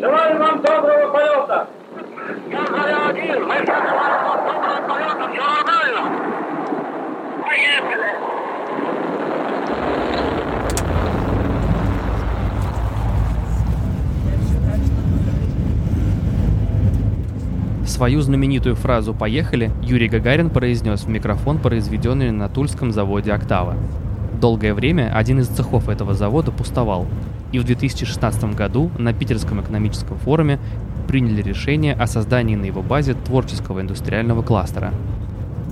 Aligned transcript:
Желаю 0.00 0.38
вам 0.38 0.62
доброго 0.62 1.12
полета! 1.12 1.68
Я 2.48 2.66
Заря 2.66 3.08
один, 3.08 3.48
мы 3.48 3.56
желаем 3.66 4.24
вам 4.24 4.44
доброго 4.46 4.88
полета, 4.88 5.28
все 5.32 5.42
нормально! 5.42 6.02
Поехали! 7.44 8.08
Свою 17.84 18.20
знаменитую 18.20 18.76
фразу 18.76 19.12
«Поехали» 19.14 19.72
Юрий 19.82 20.08
Гагарин 20.08 20.50
произнес 20.50 21.02
в 21.02 21.08
микрофон, 21.08 21.58
произведенный 21.58 22.30
на 22.30 22.48
Тульском 22.48 22.92
заводе 22.92 23.32
«Октава». 23.32 23.74
Долгое 24.40 24.74
время 24.74 25.12
один 25.12 25.40
из 25.40 25.48
цехов 25.48 25.88
этого 25.88 26.14
завода 26.14 26.52
пустовал, 26.52 27.08
и 27.52 27.58
в 27.58 27.64
2016 27.64 28.54
году 28.54 28.90
на 28.98 29.12
Питерском 29.12 29.60
экономическом 29.60 30.18
форуме 30.18 30.58
приняли 31.06 31.42
решение 31.42 31.94
о 31.94 32.06
создании 32.06 32.56
на 32.56 32.64
его 32.64 32.82
базе 32.82 33.14
творческого 33.14 33.80
индустриального 33.80 34.42
кластера. 34.42 34.92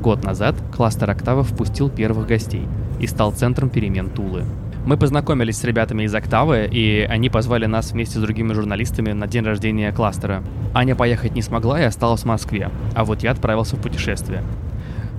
Год 0.01 0.25
назад 0.25 0.57
кластер 0.75 1.11
«Октава» 1.11 1.43
впустил 1.43 1.91
первых 1.91 2.27
гостей 2.27 2.67
и 3.01 3.07
стал 3.07 3.33
центром 3.33 3.69
перемен 3.69 4.11
Тулы– 4.11 4.45
мы 4.87 4.97
познакомились 4.97 5.59
с 5.59 5.65
ребятами 5.65 6.05
из 6.05 6.15
Октавы, 6.15 6.69
и 6.71 7.01
они 7.11 7.29
позвали 7.29 7.67
нас 7.67 7.91
вместе 7.91 8.21
с 8.21 8.23
другими 8.23 8.53
журналистами 8.53 9.11
на 9.11 9.27
день 9.27 9.45
рождения 9.45 9.91
кластера. 9.91 10.45
Аня 10.75 10.95
поехать 10.95 11.35
не 11.35 11.43
смогла 11.43 11.81
и 11.81 11.83
осталась 11.83 12.23
в 12.23 12.27
Москве, 12.27 12.71
а 12.95 13.05
вот 13.05 13.25
я 13.25 13.33
отправился 13.33 13.75
в 13.75 13.81
путешествие. 13.81 14.45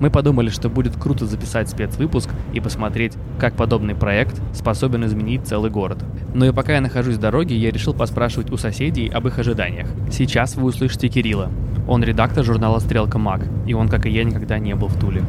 Мы 0.00 0.10
подумали, 0.10 0.48
что 0.48 0.68
будет 0.68 0.96
круто 0.96 1.26
записать 1.26 1.68
спецвыпуск 1.68 2.30
и 2.52 2.60
посмотреть, 2.60 3.14
как 3.38 3.54
подобный 3.54 3.94
проект 3.94 4.40
способен 4.54 5.04
изменить 5.06 5.46
целый 5.46 5.70
город. 5.70 5.98
Но 6.34 6.46
и 6.46 6.52
пока 6.52 6.74
я 6.74 6.80
нахожусь 6.80 7.16
в 7.16 7.20
дороге, 7.20 7.56
я 7.56 7.70
решил 7.70 7.94
поспрашивать 7.94 8.50
у 8.52 8.56
соседей 8.56 9.08
об 9.08 9.26
их 9.26 9.38
ожиданиях. 9.38 9.88
Сейчас 10.10 10.54
вы 10.54 10.64
услышите 10.64 11.08
Кирилла. 11.08 11.50
Он 11.88 12.04
редактор 12.04 12.44
журнала 12.44 12.78
«Стрелка 12.78 13.18
Маг», 13.18 13.42
и 13.66 13.74
он, 13.74 13.88
как 13.88 14.06
и 14.06 14.10
я, 14.10 14.24
никогда 14.24 14.58
не 14.58 14.74
был 14.74 14.88
в 14.88 15.00
Туле. 15.00 15.24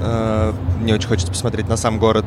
Э, 0.00 0.52
мне 0.80 0.94
очень 0.94 1.08
хочется 1.08 1.30
посмотреть 1.30 1.68
на 1.68 1.76
сам 1.76 1.98
город. 1.98 2.24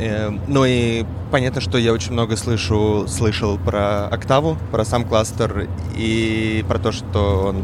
Эм, 0.00 0.40
ну 0.46 0.64
и 0.64 1.04
понятно, 1.30 1.60
что 1.60 1.76
я 1.78 1.92
очень 1.92 2.12
много 2.12 2.36
слышу, 2.36 3.06
слышал 3.08 3.58
про 3.58 4.06
Октаву, 4.06 4.56
про 4.70 4.84
сам 4.84 5.04
кластер 5.04 5.68
и 5.96 6.64
про 6.68 6.78
то, 6.78 6.92
что 6.92 7.46
он, 7.48 7.56
э, 7.56 7.62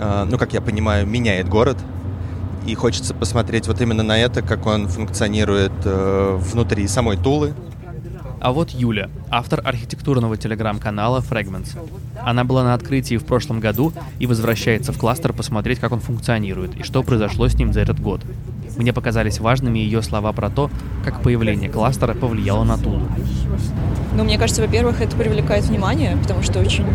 ну 0.00 0.38
как 0.38 0.52
я 0.52 0.60
понимаю, 0.60 1.06
меняет 1.06 1.48
город. 1.48 1.76
И 2.66 2.74
хочется 2.74 3.14
посмотреть 3.14 3.66
вот 3.66 3.80
именно 3.80 4.02
на 4.02 4.18
это, 4.18 4.42
как 4.42 4.66
он 4.66 4.88
функционирует 4.88 5.72
э, 5.84 6.38
внутри 6.38 6.86
самой 6.88 7.16
Тулы. 7.16 7.54
А 8.40 8.52
вот 8.52 8.70
Юля, 8.70 9.10
автор 9.30 9.60
архитектурного 9.64 10.36
телеграм-канала 10.36 11.20
Fragments. 11.20 11.76
Она 12.22 12.44
была 12.44 12.64
на 12.64 12.74
открытии 12.74 13.16
в 13.16 13.24
прошлом 13.24 13.60
году 13.60 13.92
и 14.18 14.26
возвращается 14.26 14.92
в 14.92 14.98
кластер 14.98 15.32
посмотреть, 15.32 15.78
как 15.78 15.92
он 15.92 16.00
функционирует 16.00 16.74
и 16.76 16.82
что 16.82 17.02
произошло 17.02 17.48
с 17.48 17.54
ним 17.54 17.72
за 17.72 17.80
этот 17.80 18.00
год. 18.00 18.22
Мне 18.76 18.94
показались 18.94 19.40
важными 19.40 19.78
ее 19.78 20.00
слова 20.00 20.32
про 20.32 20.48
то, 20.48 20.70
как 21.04 21.22
появление 21.22 21.68
кластера 21.68 22.14
повлияло 22.14 22.64
на 22.64 22.78
Тулу. 22.78 23.02
Ну, 24.14 24.24
мне 24.24 24.38
кажется, 24.38 24.62
во-первых, 24.62 25.00
это 25.02 25.16
привлекает 25.16 25.64
внимание, 25.64 26.16
потому 26.16 26.42
что 26.42 26.60
очень 26.60 26.86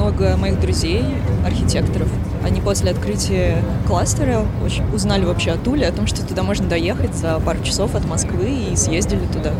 много 0.00 0.36
моих 0.36 0.58
друзей, 0.60 1.04
архитекторов, 1.44 2.08
они 2.42 2.60
после 2.60 2.90
открытия 2.90 3.62
кластера 3.86 4.46
очень 4.64 4.82
узнали 4.94 5.26
вообще 5.26 5.50
о 5.52 5.58
Туле, 5.58 5.86
о 5.86 5.92
том, 5.92 6.06
что 6.06 6.26
туда 6.26 6.42
можно 6.42 6.66
доехать 6.66 7.14
за 7.14 7.38
пару 7.38 7.62
часов 7.62 7.94
от 7.94 8.06
Москвы 8.06 8.70
и 8.72 8.76
съездили 8.76 9.26
туда. 9.32 9.52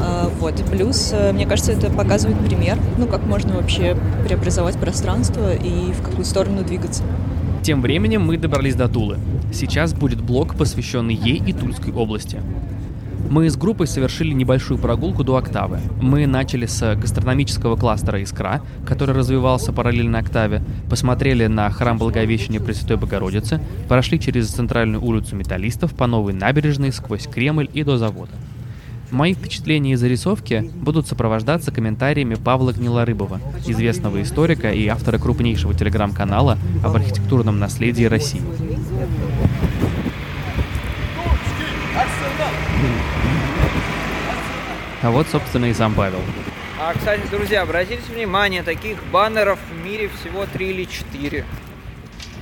А, 0.00 0.30
вот. 0.40 0.54
Плюс, 0.70 1.10
э, 1.12 1.32
мне 1.32 1.44
кажется, 1.44 1.72
это 1.72 1.90
показывает 1.90 2.38
пример, 2.38 2.78
ну, 2.96 3.06
как 3.06 3.26
можно 3.26 3.56
вообще 3.56 3.96
преобразовать 4.26 4.78
пространство 4.78 5.52
и 5.52 5.92
в 5.92 6.02
какую 6.02 6.24
сторону 6.24 6.64
двигаться. 6.64 7.02
Тем 7.62 7.82
временем 7.82 8.24
мы 8.24 8.38
добрались 8.38 8.74
до 8.74 8.88
Тулы. 8.88 9.18
Сейчас 9.52 9.92
будет 9.92 10.22
блок, 10.22 10.54
посвященный 10.54 11.14
ей 11.14 11.42
и 11.44 11.52
Тульской 11.52 11.92
области. 11.92 12.40
Мы 13.30 13.50
с 13.50 13.56
группой 13.56 13.86
совершили 13.86 14.32
небольшую 14.32 14.78
прогулку 14.78 15.22
до 15.22 15.36
Октавы. 15.36 15.80
Мы 16.00 16.26
начали 16.26 16.64
с 16.64 16.96
гастрономического 16.96 17.76
кластера 17.76 18.22
«Искра», 18.22 18.62
который 18.86 19.14
развивался 19.14 19.70
параллельно 19.70 20.20
Октаве, 20.20 20.62
посмотрели 20.88 21.46
на 21.46 21.68
храм 21.68 21.98
Благовещения 21.98 22.58
Пресвятой 22.58 22.96
Богородицы, 22.96 23.60
прошли 23.86 24.18
через 24.18 24.48
центральную 24.48 25.04
улицу 25.04 25.36
Металлистов 25.36 25.94
по 25.94 26.06
новой 26.06 26.32
набережной 26.32 26.90
сквозь 26.90 27.26
Кремль 27.26 27.68
и 27.74 27.82
до 27.82 27.98
завода. 27.98 28.32
Мои 29.10 29.34
впечатления 29.34 29.92
и 29.92 29.96
зарисовки 29.96 30.70
будут 30.74 31.06
сопровождаться 31.06 31.70
комментариями 31.70 32.34
Павла 32.34 32.72
Гнилорыбова, 32.72 33.40
известного 33.66 34.22
историка 34.22 34.70
и 34.70 34.86
автора 34.86 35.18
крупнейшего 35.18 35.74
телеграм-канала 35.74 36.58
об 36.84 36.94
архитектурном 36.94 37.58
наследии 37.58 38.04
России. 38.04 38.42
А 45.08 45.10
вот, 45.10 45.26
собственно, 45.26 45.64
и 45.64 45.72
сам 45.72 45.94
Павел. 45.94 46.20
А, 46.78 46.92
кстати, 46.92 47.22
друзья, 47.30 47.62
обратите 47.62 48.02
внимание, 48.12 48.62
таких 48.62 49.02
баннеров 49.10 49.58
в 49.70 49.82
мире 49.82 50.10
всего 50.10 50.44
три 50.44 50.68
или 50.68 50.84
четыре. 50.84 51.46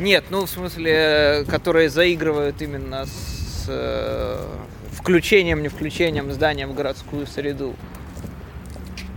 Нет, 0.01 0.25
ну, 0.31 0.47
в 0.47 0.51
смысле, 0.51 1.45
которые 1.49 1.89
заигрывают 1.91 2.61
именно 2.61 3.07
с 3.07 3.67
э, 3.69 4.45
включением, 4.91 5.63
не 5.63 5.69
включением 5.69 6.33
здания 6.33 6.67
в 6.67 6.75
городскую 6.75 7.29
среду. 7.29 7.77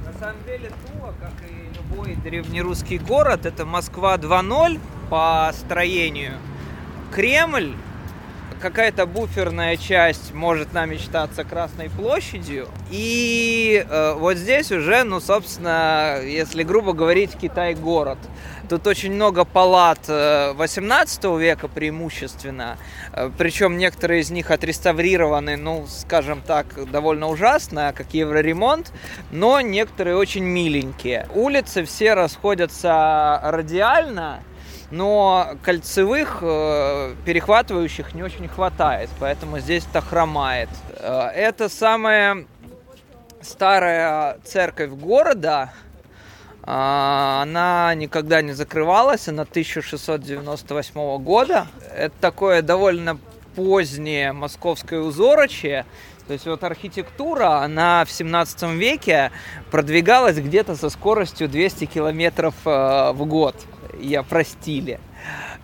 На 0.06 0.14
самом 0.20 0.44
деле 0.46 0.70
Тула, 0.86 1.16
как 1.20 1.34
и 1.50 1.76
любой 1.76 2.18
древнерусский 2.18 3.00
город, 3.00 3.48
это 3.48 3.66
Москва 3.66 4.16
2.0 4.18 4.80
по 5.10 5.52
строению. 5.56 6.34
Кремль, 7.12 7.74
какая-то 8.60 9.06
буферная 9.06 9.78
часть 9.78 10.34
может 10.34 10.74
нам 10.74 10.92
мечтаться 10.92 11.44
Красной 11.44 11.90
площадью. 11.90 12.68
И 12.92 13.86
э, 13.88 14.14
вот 14.14 14.38
здесь 14.38 14.72
уже, 14.72 15.04
ну, 15.04 15.20
собственно, 15.20 16.20
если 16.24 16.64
грубо 16.64 16.94
говорить, 16.94 17.32
Китай-город. 17.40 18.18
Тут 18.70 18.86
очень 18.86 19.14
много 19.14 19.46
палат 19.46 20.08
18 20.08 21.26
э, 21.26 21.40
века 21.40 21.68
преимущественно, 21.68 22.78
э, 23.14 23.32
причем 23.36 23.78
некоторые 23.78 24.22
из 24.22 24.30
них 24.30 24.52
отреставрированы, 24.52 25.58
ну, 25.58 25.88
скажем 25.88 26.42
так, 26.46 26.90
довольно 26.92 27.30
ужасно, 27.30 27.94
как 27.98 28.14
евроремонт, 28.14 28.92
но 29.32 29.60
некоторые 29.62 30.18
очень 30.18 30.44
миленькие. 30.44 31.28
Улицы 31.34 31.84
все 31.84 32.14
расходятся 32.14 33.40
радиально, 33.44 34.44
но 34.92 35.56
кольцевых 35.64 36.40
э, 36.42 37.16
перехватывающих 37.26 38.14
не 38.14 38.24
очень 38.24 38.48
хватает, 38.48 39.10
поэтому 39.20 39.60
здесь 39.60 39.86
это 39.90 40.02
хромает. 40.02 40.70
Это 41.00 41.70
самая 41.70 42.46
старая 43.42 44.38
церковь 44.44 44.92
города, 44.92 45.72
а, 46.72 47.42
она 47.42 47.96
никогда 47.96 48.44
не 48.44 48.52
закрывалась, 48.52 49.28
она 49.28 49.42
1698 49.42 51.18
года. 51.18 51.68
Это 51.96 52.14
такое 52.22 52.62
довольно 52.62 53.18
позднее 53.56 54.34
московское 54.34 55.00
узорочье. 55.00 55.86
То 56.28 56.34
есть 56.34 56.46
вот 56.46 56.64
архитектура, 56.64 57.64
она 57.64 58.06
в 58.06 58.12
17 58.12 58.74
веке 58.74 59.32
продвигалась 59.72 60.38
где-то 60.38 60.76
со 60.76 60.92
скоростью 60.92 61.50
200 61.50 61.86
километров 61.86 62.54
э, 62.66 63.14
в 63.14 63.26
год. 63.26 63.56
Я 63.98 64.24
про 64.24 64.44
стиле. 64.44 65.00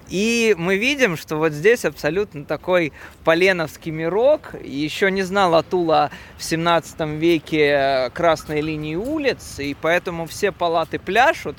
И 0.10 0.56
мы 0.58 0.78
видим, 0.78 1.18
что 1.18 1.38
вот 1.38 1.52
здесь 1.52 1.84
абсолютно 1.84 2.46
такой 2.46 2.94
поленовский 3.24 3.92
мирок. 3.92 4.54
Еще 4.64 5.10
не 5.10 5.24
знал 5.24 5.56
Атула 5.56 6.12
в 6.38 6.44
17 6.44 7.00
веке 7.20 8.12
красной 8.14 8.62
линии 8.62 8.96
улиц, 8.96 9.60
и 9.60 9.76
поэтому 9.80 10.28
все 10.28 10.52
палаты 10.52 11.00
пляшут. 11.00 11.58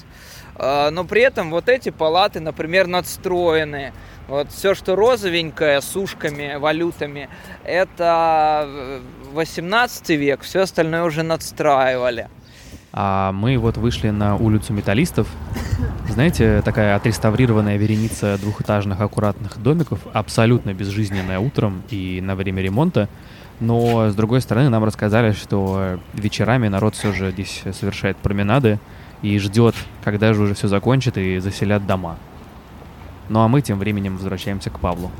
А, 0.59 0.91
но 0.91 1.05
при 1.05 1.23
этом 1.23 1.51
вот 1.51 1.69
эти 1.69 1.91
палаты, 1.91 2.41
например, 2.41 2.87
надстроены. 2.87 3.93
Вот 4.29 4.51
все, 4.51 4.75
что 4.75 4.97
розовенькое, 4.97 5.81
с 5.81 5.95
ушками, 5.97 6.57
валютами, 6.57 7.29
это 7.65 9.01
18 9.33 10.09
век, 10.11 10.43
все 10.43 10.63
остальное 10.63 11.05
уже 11.05 11.23
надстраивали. 11.23 12.29
А 12.93 13.33
мы 13.33 13.59
вот 13.59 13.77
вышли 13.77 14.11
на 14.11 14.37
улицу 14.37 14.73
металлистов. 14.73 15.29
Знаете, 16.09 16.63
такая 16.63 16.97
отреставрированная 16.97 17.77
вереница 17.77 18.39
двухэтажных 18.39 19.01
аккуратных 19.01 19.59
домиков, 19.59 20.01
абсолютно 20.13 20.73
безжизненная 20.73 21.39
утром 21.39 21.83
и 21.91 22.21
на 22.23 22.35
время 22.35 22.63
ремонта. 22.63 23.09
Но, 23.61 24.11
с 24.11 24.15
другой 24.15 24.41
стороны, 24.41 24.69
нам 24.69 24.85
рассказали, 24.85 25.33
что 25.33 25.99
вечерами 26.15 26.69
народ 26.69 26.95
все 26.95 27.13
же 27.13 27.33
здесь 27.33 27.63
совершает 27.73 28.17
променады 28.17 28.79
и 29.23 29.39
ждет, 29.39 29.75
когда 30.05 30.33
же 30.33 30.43
уже 30.43 30.55
все 30.55 30.69
закончит 30.69 31.17
и 31.19 31.39
заселят 31.39 31.87
дома. 31.87 32.17
Ну 33.29 33.41
а 33.41 33.49
мы 33.49 33.61
тем 33.63 33.79
временем 33.79 34.17
возвращаемся 34.17 34.71
к 34.71 34.79
Павлу. 34.79 35.11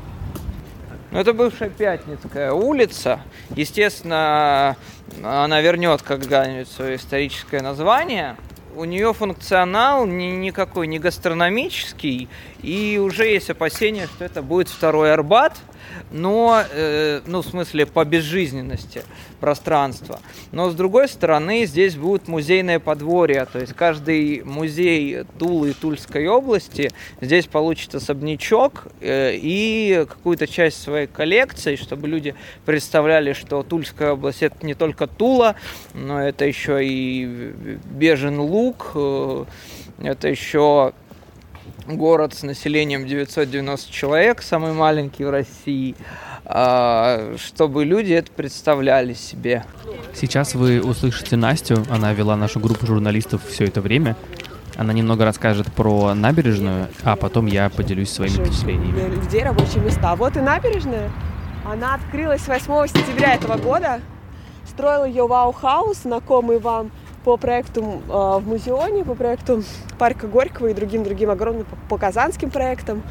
Ну, 1.11 1.19
это 1.19 1.31
бывшая 1.33 1.69
Пятницкая 1.69 2.51
улица. 2.51 3.21
Естественно, 3.55 4.75
она 5.23 5.61
вернет 5.61 6.01
когда-нибудь 6.01 6.69
свое 6.69 6.97
историческое 6.97 7.61
название. 7.61 8.35
у 8.77 8.85
нее 8.85 9.13
функционал 9.13 10.05
ни, 10.05 10.25
никакой 10.25 10.87
не 10.87 10.99
гастрономический, 10.99 12.29
и 12.61 12.99
уже 13.03 13.25
есть 13.25 13.49
опасения, 13.49 14.05
что 14.05 14.23
это 14.23 14.41
будет 14.41 14.69
второй 14.69 15.11
Арбат, 15.11 15.57
но, 16.11 16.63
э, 16.71 17.21
ну, 17.25 17.41
в 17.41 17.45
смысле, 17.45 17.85
по 17.85 18.05
безжизненности 18.05 19.03
пространства. 19.39 20.19
Но, 20.51 20.69
с 20.69 20.75
другой 20.75 21.07
стороны, 21.07 21.65
здесь 21.65 21.95
будет 21.95 22.27
музейное 22.27 22.79
подворье, 22.79 23.45
то 23.51 23.59
есть 23.59 23.73
каждый 23.73 24.43
музей 24.43 25.23
Тулы 25.37 25.71
и 25.71 25.73
Тульской 25.73 26.27
области 26.27 26.91
здесь 27.21 27.45
получит 27.45 27.93
особнячок 27.95 28.87
э, 29.01 29.35
и 29.35 30.05
какую-то 30.07 30.47
часть 30.47 30.81
своей 30.81 31.07
коллекции, 31.07 31.75
чтобы 31.75 32.07
люди 32.07 32.35
представляли, 32.65 33.33
что 33.33 33.63
Тульская 33.63 34.13
область 34.13 34.43
это 34.43 34.65
не 34.65 34.73
только 34.73 35.07
Тула, 35.07 35.55
но 35.93 36.21
это 36.21 36.45
еще 36.45 36.85
и 36.85 37.25
Бежен 37.91 38.39
Луг, 38.39 38.91
э, 38.95 39.45
это 39.99 40.27
еще 40.27 40.93
город 41.87 42.33
с 42.33 42.43
населением 42.43 43.05
990 43.05 43.91
человек, 43.91 44.41
самый 44.41 44.73
маленький 44.73 45.23
в 45.23 45.29
России, 45.29 45.95
а, 46.45 47.35
чтобы 47.37 47.85
люди 47.85 48.13
это 48.13 48.31
представляли 48.31 49.13
себе. 49.13 49.65
Сейчас 50.13 50.55
вы 50.55 50.81
услышите 50.81 51.37
Настю, 51.37 51.85
она 51.89 52.13
вела 52.13 52.35
нашу 52.35 52.59
группу 52.59 52.85
журналистов 52.85 53.41
все 53.47 53.65
это 53.65 53.81
время. 53.81 54.15
Она 54.75 54.93
немного 54.93 55.25
расскажет 55.25 55.71
про 55.73 56.13
набережную, 56.13 56.87
а 57.03 57.15
потом 57.15 57.47
я 57.47 57.69
поделюсь 57.69 58.11
своими 58.11 58.35
впечатлениями. 58.35 59.15
Людей 59.15 59.43
рабочие 59.43 59.81
места. 59.83 60.15
Вот 60.15 60.37
и 60.37 60.39
набережная. 60.39 61.11
Она 61.65 61.95
открылась 61.95 62.47
8 62.47 62.87
сентября 62.87 63.33
этого 63.33 63.57
года. 63.57 64.01
Строил 64.67 65.05
ее 65.05 65.25
Вау-хаус, 65.25 66.03
знакомый 66.03 66.59
вам 66.59 66.91
по 67.27 67.35
проекту 67.35 68.01
э, 68.07 68.39
в 68.39 68.47
Музеоне, 68.47 69.03
по 69.03 69.13
проекту 69.13 69.61
парка 69.97 70.27
Горького 70.27 70.67
и 70.67 70.73
другим 70.73 71.03
другим 71.03 71.29
огромным 71.29 71.65
по 71.89 71.97
казанским 71.97 72.49
проектам. 72.49 73.03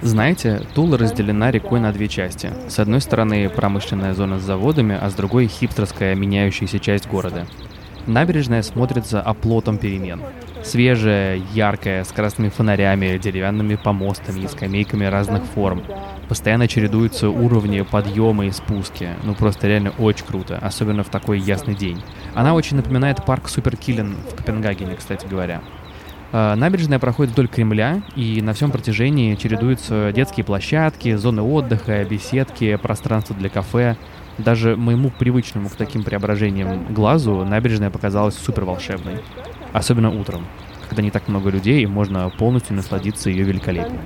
Знаете, 0.00 0.62
Тула 0.74 0.96
разделена 0.96 1.50
рекой 1.50 1.80
на 1.80 1.92
две 1.92 2.08
части. 2.08 2.50
С 2.66 2.78
одной 2.78 3.02
стороны 3.02 3.50
промышленная 3.50 4.14
зона 4.14 4.38
с 4.38 4.42
заводами, 4.42 4.98
а 4.98 5.10
с 5.10 5.14
другой 5.14 5.48
хипстерская 5.48 6.14
меняющаяся 6.14 6.78
часть 6.78 7.06
города. 7.06 7.46
Набережная 8.06 8.62
смотрится 8.62 9.20
оплотом 9.20 9.76
перемен. 9.76 10.22
Свежая, 10.64 11.42
яркая, 11.52 12.04
с 12.04 12.08
красными 12.10 12.48
фонарями, 12.48 13.18
деревянными 13.18 13.76
помостами 13.76 14.40
и 14.40 14.48
скамейками 14.48 15.04
разных 15.04 15.44
форм. 15.44 15.84
Постоянно 16.28 16.66
чередуются 16.68 17.28
уровни 17.28 17.82
подъема 17.82 18.46
и 18.46 18.50
спуски. 18.50 19.10
Ну 19.24 19.34
просто 19.34 19.68
реально 19.68 19.92
очень 19.98 20.24
круто, 20.24 20.58
особенно 20.62 21.04
в 21.04 21.10
такой 21.10 21.38
ясный 21.38 21.74
день. 21.74 22.02
Она 22.34 22.54
очень 22.54 22.78
напоминает 22.78 23.24
парк 23.26 23.48
Суперкиллен 23.48 24.16
в 24.30 24.34
Копенгагене, 24.34 24.96
кстати 24.96 25.26
говоря. 25.26 25.60
А, 26.32 26.56
набережная 26.56 26.98
проходит 26.98 27.32
вдоль 27.34 27.46
Кремля, 27.46 28.02
и 28.16 28.40
на 28.40 28.54
всем 28.54 28.70
протяжении 28.70 29.34
чередуются 29.36 30.12
детские 30.12 30.44
площадки, 30.44 31.14
зоны 31.14 31.42
отдыха, 31.42 32.02
беседки, 32.04 32.74
пространство 32.76 33.36
для 33.36 33.50
кафе. 33.50 33.96
Даже 34.38 34.76
моему 34.76 35.10
привычному 35.10 35.68
к 35.68 35.76
таким 35.76 36.02
преображениям 36.02 36.92
глазу 36.92 37.44
набережная 37.44 37.90
показалась 37.90 38.34
супер 38.34 38.64
волшебной. 38.64 39.20
Особенно 39.74 40.08
утром, 40.08 40.46
когда 40.88 41.02
не 41.02 41.10
так 41.10 41.26
много 41.26 41.50
людей, 41.50 41.82
и 41.82 41.86
можно 41.86 42.30
полностью 42.30 42.76
насладиться 42.76 43.28
ее 43.28 43.42
великолепием. 43.42 43.98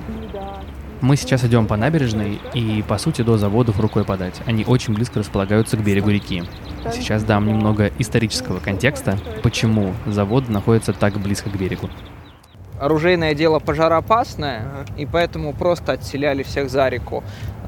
Мы 0.99 1.15
сейчас 1.15 1.45
идем 1.45 1.67
по 1.67 1.77
набережной, 1.77 2.41
и 2.55 2.83
по 2.87 2.97
сути 2.97 3.21
до 3.21 3.37
заводов 3.37 3.79
рукой 3.79 4.03
подать. 4.03 4.41
Они 4.47 4.65
очень 4.65 4.95
близко 4.95 5.19
располагаются 5.19 5.77
к 5.77 5.83
берегу 5.83 6.09
реки. 6.09 6.43
Сейчас 6.91 7.23
дам 7.23 7.45
немного 7.45 7.91
исторического 7.99 8.59
контекста, 8.59 9.19
почему 9.43 9.93
завод 10.07 10.49
находится 10.49 10.91
так 10.91 11.19
близко 11.19 11.51
к 11.51 11.55
берегу. 11.55 11.87
Оружейное 12.79 13.35
дело 13.35 13.59
пожароопасное, 13.59 14.87
и 14.97 15.05
поэтому 15.05 15.53
просто 15.53 15.91
отселяли 15.91 16.41
всех 16.41 16.71
за 16.71 16.89
реку 16.89 17.23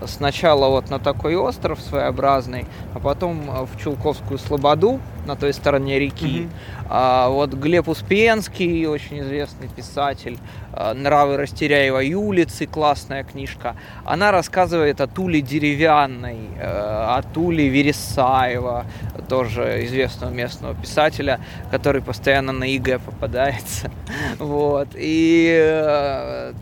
сначала 0.07 0.69
вот 0.69 0.89
на 0.89 0.99
такой 0.99 1.35
остров 1.35 1.79
своеобразный, 1.79 2.65
а 2.93 2.99
потом 2.99 3.49
э, 3.49 3.65
в 3.65 3.79
Чулковскую 3.79 4.37
Слободу 4.37 4.99
на 5.25 5.35
той 5.35 5.53
стороне 5.53 5.99
реки. 5.99 6.43
Mm-hmm. 6.43 6.87
А, 6.89 7.29
вот 7.29 7.53
Глеб 7.53 7.87
Успенский, 7.87 8.85
очень 8.85 9.19
известный 9.21 9.67
писатель, 9.67 10.37
а, 10.73 10.93
«Нравы 10.93 11.37
Растеряева 11.37 12.01
улицы», 12.15 12.65
классная 12.65 13.23
книжка. 13.23 13.75
Она 14.03 14.31
рассказывает 14.31 14.99
о 14.99 15.07
Туле 15.07 15.41
деревянной, 15.41 16.39
а, 16.59 17.17
о 17.17 17.33
Туле 17.33 17.67
Вересаева, 17.69 18.85
тоже 19.29 19.85
известного 19.85 20.31
местного 20.31 20.75
писателя, 20.75 21.39
который 21.69 22.01
постоянно 22.01 22.51
на 22.51 22.65
ЕГЭ 22.65 22.99
попадается. 22.99 23.91
Вот. 24.39 24.89
И 24.95 25.49
э, 25.61 26.53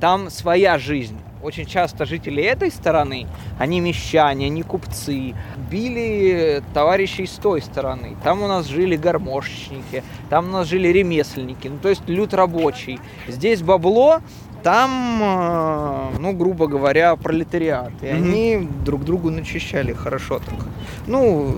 там 0.00 0.30
своя 0.30 0.78
жизнь 0.78 1.16
очень 1.42 1.66
часто 1.66 2.04
жители 2.04 2.42
этой 2.42 2.70
стороны, 2.70 3.26
они 3.58 3.80
мещане, 3.80 4.46
они 4.46 4.62
купцы, 4.62 5.34
били 5.70 6.62
товарищей 6.74 7.26
с 7.26 7.32
той 7.32 7.62
стороны. 7.62 8.16
Там 8.22 8.42
у 8.42 8.46
нас 8.46 8.66
жили 8.66 8.96
гармошечники, 8.96 10.02
там 10.28 10.48
у 10.48 10.52
нас 10.52 10.68
жили 10.68 10.88
ремесленники, 10.88 11.68
ну 11.68 11.78
то 11.78 11.88
есть 11.88 12.02
люд 12.08 12.34
рабочий. 12.34 13.00
Здесь 13.28 13.62
бабло, 13.62 14.20
там, 14.62 15.20
э, 15.22 16.18
ну, 16.18 16.32
грубо 16.32 16.66
говоря, 16.66 17.16
пролетариат. 17.16 17.92
И 18.02 18.06
mm-hmm. 18.06 18.14
они 18.14 18.68
друг 18.84 19.04
другу 19.04 19.30
начищали 19.30 19.92
хорошо 19.92 20.38
так. 20.38 20.66
Ну, 21.06 21.50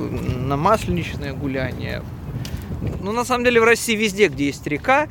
на 0.46 0.56
масленичное 0.56 1.32
гуляние. 1.32 2.02
Ну, 3.00 3.12
на 3.12 3.24
самом 3.24 3.44
деле, 3.44 3.60
в 3.60 3.64
России 3.64 3.96
везде, 3.96 4.28
где 4.28 4.46
есть 4.46 4.66
река, 4.66 5.08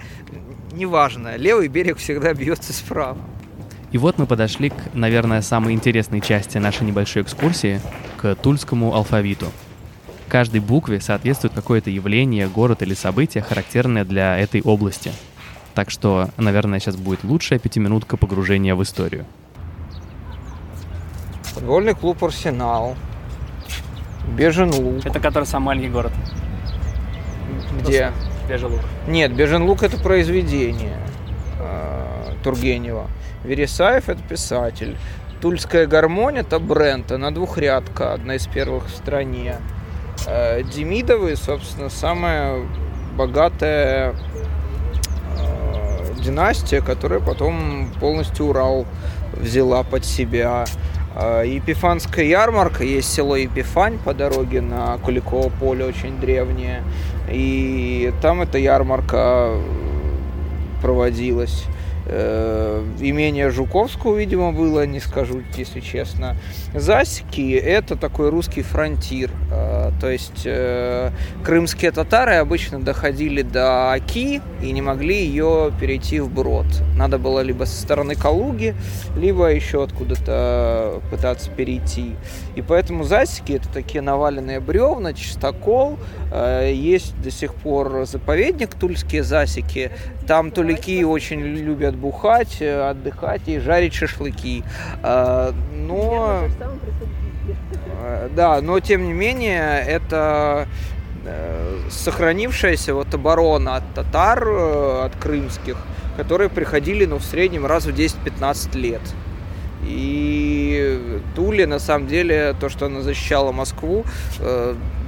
неважно, 0.71 1.35
левый 1.35 1.67
берег 1.67 1.97
всегда 1.97 2.33
бьется 2.33 2.73
справа. 2.73 3.17
И 3.91 3.97
вот 3.97 4.17
мы 4.17 4.25
подошли 4.25 4.69
к, 4.69 4.75
наверное, 4.93 5.41
самой 5.41 5.73
интересной 5.73 6.21
части 6.21 6.57
нашей 6.57 6.83
небольшой 6.83 7.23
экскурсии, 7.23 7.81
к 8.17 8.35
тульскому 8.35 8.95
алфавиту. 8.95 9.47
Каждой 10.29 10.61
букве 10.61 11.01
соответствует 11.01 11.53
какое-то 11.53 11.89
явление, 11.89 12.47
город 12.47 12.81
или 12.83 12.93
событие, 12.93 13.43
характерное 13.43 14.05
для 14.05 14.37
этой 14.37 14.61
области. 14.61 15.11
Так 15.73 15.89
что, 15.89 16.29
наверное, 16.37 16.79
сейчас 16.79 16.95
будет 16.95 17.25
лучшая 17.25 17.59
пятиминутка 17.59 18.15
погружения 18.15 18.75
в 18.75 18.83
историю. 18.83 19.25
Футбольный 21.43 21.93
клуб 21.93 22.23
«Арсенал». 22.23 22.95
Бежен-Луг. 24.37 25.05
Это 25.05 25.19
который 25.19 25.43
сам 25.43 25.63
маленький 25.63 25.89
город. 25.89 26.13
Где? 27.81 28.11
Бежен-Луг. 28.47 28.79
Нет, 29.07 29.35
Бежен-Луг 29.35 29.83
это 29.83 29.97
произведение 29.97 30.97
Тургенева. 32.43 33.07
Вересаев– 33.43 34.09
это 34.09 34.21
писатель. 34.21 34.97
Тульская 35.41 35.87
гармонь– 35.87 36.37
это 36.39 36.59
бренд, 36.59 37.11
она 37.11 37.31
двухрядка, 37.31 38.13
одна 38.13 38.35
из 38.35 38.45
первых 38.47 38.87
в 38.87 38.95
стране. 38.95 39.55
Э, 40.27 40.61
Демидовы, 40.63 41.35
собственно, 41.35 41.89
самая 41.89 42.63
богатая 43.17 44.13
э, 45.37 46.13
династия, 46.23 46.81
которая 46.81 47.19
потом 47.19 47.89
полностью 47.99 48.47
Урал 48.47 48.85
взяла 49.33 49.83
под 49.83 50.05
себя. 50.05 50.65
Э, 51.15 51.43
Епифанская 51.45 52.25
ярмарка, 52.25 52.83
есть 52.83 53.11
село 53.11 53.35
Епифань 53.35 53.97
по 53.97 54.13
дороге 54.13 54.61
на 54.61 54.97
Куликово 54.99 55.49
поле, 55.49 55.85
очень 55.85 56.19
древнее. 56.19 56.83
И 57.29 58.13
там 58.21 58.41
эта 58.41 58.59
ярмарка 58.59 59.55
проводилась. 60.81 61.65
Э, 62.13 62.83
имение 62.99 63.49
Жуковского, 63.51 64.17
видимо, 64.17 64.51
было, 64.51 64.85
не 64.85 64.99
скажу, 64.99 65.43
если 65.55 65.79
честно. 65.79 66.35
Засики– 66.73 67.53
это 67.55 67.95
такой 67.95 68.29
русский 68.29 68.63
фронтир. 68.63 69.31
Э, 69.97 70.01
то 70.01 70.09
есть 70.09 70.43
э, 70.45 71.11
крымские 71.43 71.91
татары 71.91 72.35
обычно 72.35 72.79
доходили 72.79 73.41
до 73.41 73.91
Аки 73.91 74.41
и 74.61 74.71
не 74.71 74.81
могли 74.81 75.15
ее 75.15 75.71
перейти 75.79 76.19
в 76.19 76.31
Брод. 76.31 76.65
Надо 76.95 77.17
было 77.17 77.41
либо 77.41 77.65
со 77.65 77.81
стороны 77.81 78.15
Калуги, 78.15 78.75
либо 79.15 79.47
еще 79.47 79.83
откуда-то 79.83 81.01
пытаться 81.09 81.49
перейти. 81.51 82.15
И 82.55 82.61
поэтому 82.61 83.03
засики– 83.03 83.51
это 83.53 83.69
такие 83.69 84.01
наваленные 84.01 84.59
бревна, 84.59 85.13
чистокол. 85.13 85.97
Есть 86.31 87.19
до 87.21 87.31
сих 87.31 87.53
пор 87.55 88.05
заповедник 88.05 88.73
Тульские 88.75 89.23
засики. 89.23 89.91
Там 90.27 90.51
тулики 90.51 91.03
очень 91.03 91.41
любят 91.41 91.95
бухать, 91.95 92.57
э, 92.61 92.89
отдыхать 92.89 93.47
и 93.47 93.59
жарить 93.59 93.93
шашлыки. 93.93 94.63
А, 95.03 95.53
но... 95.73 96.47
Э, 98.01 98.29
да, 98.35 98.61
но 98.61 98.79
тем 98.79 99.05
не 99.05 99.13
менее, 99.13 99.83
это 99.85 100.67
э, 101.25 101.79
сохранившаяся 101.89 102.93
вот 102.93 103.13
оборона 103.13 103.77
от 103.77 103.93
татар, 103.93 104.47
от 104.47 105.15
крымских, 105.15 105.77
которые 106.17 106.49
приходили, 106.49 107.05
ну, 107.05 107.17
в 107.17 107.23
среднем 107.23 107.65
раз 107.65 107.85
в 107.85 107.89
10-15 107.89 108.77
лет. 108.77 109.01
И 109.83 111.21
Туле, 111.35 111.65
на 111.65 111.79
самом 111.79 112.07
деле, 112.07 112.55
то, 112.59 112.69
что 112.69 112.85
она 112.85 113.01
защищала 113.01 113.51
Москву, 113.51 114.05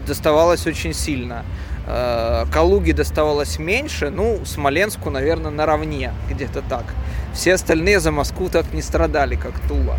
доставалось 0.08 0.66
очень 0.66 0.94
сильно. 0.94 1.44
Э, 1.86 2.46
Калуги 2.52 2.92
доставалось 2.92 3.60
меньше, 3.60 4.10
ну, 4.10 4.40
Смоленску, 4.46 5.10
наверное, 5.10 5.52
наравне, 5.52 6.14
где-то 6.30 6.62
так. 6.62 6.86
Все 7.34 7.54
остальные 7.54 8.00
за 8.00 8.12
Москву 8.12 8.50
так 8.50 8.72
не 8.74 8.82
страдали, 8.82 9.36
как 9.36 9.60
Тула. 9.68 9.98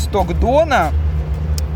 Исток 0.00 0.32
Дона 0.40 0.92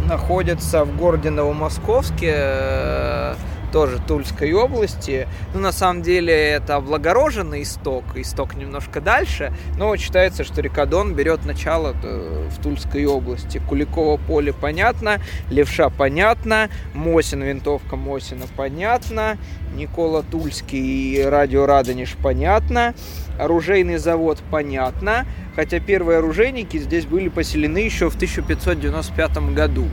находится 0.09 0.85
в 0.85 0.97
городе 0.97 1.29
Новомосковске, 1.29 2.33
э, 2.35 3.35
тоже 3.71 4.01
Тульской 4.09 4.51
области. 4.55 5.29
Ну, 5.53 5.61
на 5.61 5.73
самом 5.73 6.01
деле, 6.01 6.33
это 6.33 6.77
облагороженный 6.77 7.63
исток, 7.63 8.05
исток 8.17 8.55
немножко 8.55 9.03
дальше, 9.03 9.53
но 9.77 9.95
считается, 9.97 10.43
что 10.43 10.63
река 10.63 10.87
Дон 10.87 11.15
берет 11.15 11.45
начало 11.45 11.95
э, 12.03 12.49
в 12.51 12.63
Тульской 12.63 13.05
области. 13.05 13.61
Куликово 13.69 14.17
поле 14.17 14.55
понятно, 14.55 15.21
Левша 15.51 15.91
понятно, 15.91 16.71
Мосин, 16.95 17.43
винтовка 17.43 17.97
Мосина 17.97 18.47
понятно, 18.57 19.37
Никола 19.77 20.23
Тульский 20.23 21.17
и 21.17 21.23
радио 21.23 21.67
Радонеж 21.67 22.17
понятно, 22.23 22.95
оружейный 23.39 23.99
завод 23.99 24.39
понятно, 24.51 25.27
хотя 25.57 25.81
первые 25.81 26.19
оружейники 26.19 26.77
здесь 26.79 27.07
были 27.07 27.29
поселены 27.29 27.79
еще 27.79 28.11
в 28.11 28.17
1595 28.17 29.55
году. 29.55 29.89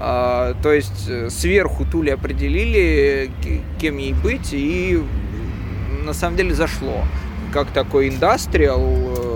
А, 0.00 0.54
то 0.62 0.72
есть 0.72 1.08
э, 1.08 1.30
сверху 1.30 1.84
Тули 1.84 2.10
определили, 2.10 3.30
кем 3.80 3.98
ей 3.98 4.12
быть, 4.12 4.52
и 4.52 5.00
на 6.04 6.12
самом 6.12 6.36
деле 6.36 6.54
зашло. 6.54 7.04
Как 7.52 7.68
такой 7.68 8.08
индастриал. 8.08 8.82
Э, 8.82 9.34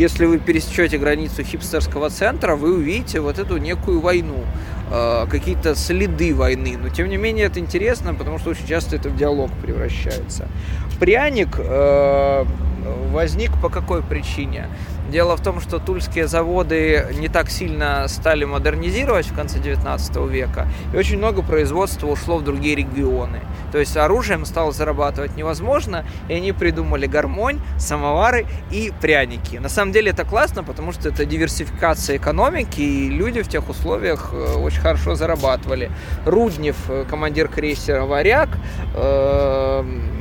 если 0.00 0.24
вы 0.24 0.38
пересечете 0.38 0.96
границу 0.96 1.42
хипстерского 1.42 2.08
центра, 2.08 2.56
вы 2.56 2.74
увидите 2.74 3.20
вот 3.20 3.38
эту 3.38 3.58
некую 3.58 4.00
войну, 4.00 4.46
а, 4.90 5.26
какие-то 5.26 5.74
следы 5.74 6.34
войны. 6.34 6.78
Но 6.82 6.88
тем 6.88 7.08
не 7.10 7.18
менее 7.18 7.46
это 7.46 7.60
интересно, 7.60 8.14
потому 8.14 8.38
что 8.38 8.50
очень 8.50 8.66
часто 8.66 8.96
это 8.96 9.10
в 9.10 9.16
диалог 9.16 9.50
превращается. 9.62 10.48
Пряник 10.98 11.56
э, 11.58 12.44
возник 13.12 13.52
по 13.60 13.68
какой 13.68 14.02
причине? 14.02 14.68
Дело 15.10 15.36
в 15.36 15.42
том, 15.42 15.60
что 15.60 15.80
тульские 15.80 16.28
заводы 16.28 17.06
не 17.18 17.28
так 17.28 17.50
сильно 17.50 18.06
стали 18.06 18.44
модернизировать 18.44 19.26
в 19.26 19.34
конце 19.34 19.58
19 19.58 20.16
века, 20.28 20.68
и 20.92 20.96
очень 20.96 21.18
много 21.18 21.42
производства 21.42 22.06
ушло 22.06 22.38
в 22.38 22.44
другие 22.44 22.76
регионы. 22.76 23.40
То 23.72 23.78
есть 23.78 23.96
оружием 23.96 24.44
стало 24.44 24.70
зарабатывать 24.70 25.36
невозможно, 25.36 26.04
и 26.28 26.34
они 26.34 26.52
придумали 26.52 27.06
гармонь, 27.06 27.60
самовары 27.76 28.46
и 28.70 28.92
пряники. 29.00 29.56
На 29.56 29.68
самом 29.68 29.92
деле 29.92 30.12
это 30.12 30.24
классно, 30.24 30.62
потому 30.62 30.92
что 30.92 31.08
это 31.08 31.24
диверсификация 31.24 32.16
экономики, 32.16 32.80
и 32.80 33.10
люди 33.10 33.42
в 33.42 33.48
тех 33.48 33.68
условиях 33.68 34.30
э, 34.32 34.54
очень 34.58 34.80
хорошо 34.80 35.16
зарабатывали. 35.16 35.90
Руднев, 36.24 36.76
э, 36.88 37.04
командир 37.08 37.48
крейсера 37.48 38.04
«Варяг», 38.04 38.48
э 38.94 40.19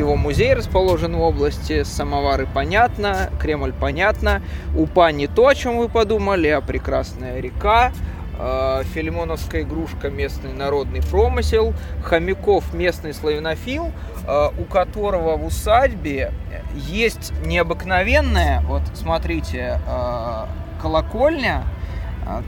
его 0.00 0.16
музей 0.16 0.54
расположен 0.54 1.14
в 1.14 1.20
области, 1.20 1.82
самовары 1.84 2.48
понятно, 2.52 3.30
Кремль 3.38 3.72
понятно, 3.72 4.42
Упа 4.74 5.12
не 5.12 5.26
то, 5.26 5.46
о 5.46 5.54
чем 5.54 5.76
вы 5.76 5.88
подумали, 5.88 6.48
а 6.48 6.62
прекрасная 6.62 7.38
река, 7.38 7.92
э, 8.38 8.82
Филимоновская 8.94 9.62
игрушка 9.62 10.08
местный 10.08 10.54
народный 10.54 11.02
промысел, 11.02 11.74
Хомяков 12.02 12.72
местный 12.72 13.12
славянофил, 13.12 13.92
э, 14.26 14.48
у 14.58 14.64
которого 14.64 15.36
в 15.36 15.44
усадьбе 15.44 16.32
есть 16.74 17.32
необыкновенная, 17.44 18.62
вот 18.62 18.82
смотрите, 18.94 19.80
э, 19.86 20.46
колокольня, 20.80 21.64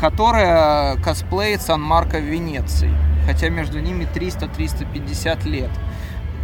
которая 0.01 0.97
косплеит 1.03 1.61
Сан-Марко 1.61 2.19
в 2.19 2.23
Венеции. 2.23 2.91
Хотя 3.27 3.49
между 3.49 3.81
ними 3.81 4.07
300-350 4.15 5.45
лет. 5.45 5.71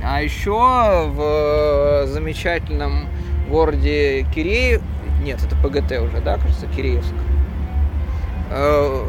А 0.03 0.23
еще 0.23 1.09
в 1.09 2.07
замечательном 2.07 3.09
городе 3.51 4.27
Киреев, 4.35 4.83
нет, 5.23 5.41
это 5.45 5.57
ПГТ 5.57 6.01
уже, 6.01 6.21
да, 6.23 6.39
кажется, 6.39 6.67
Киреевск, 6.67 7.15
э, 8.51 9.05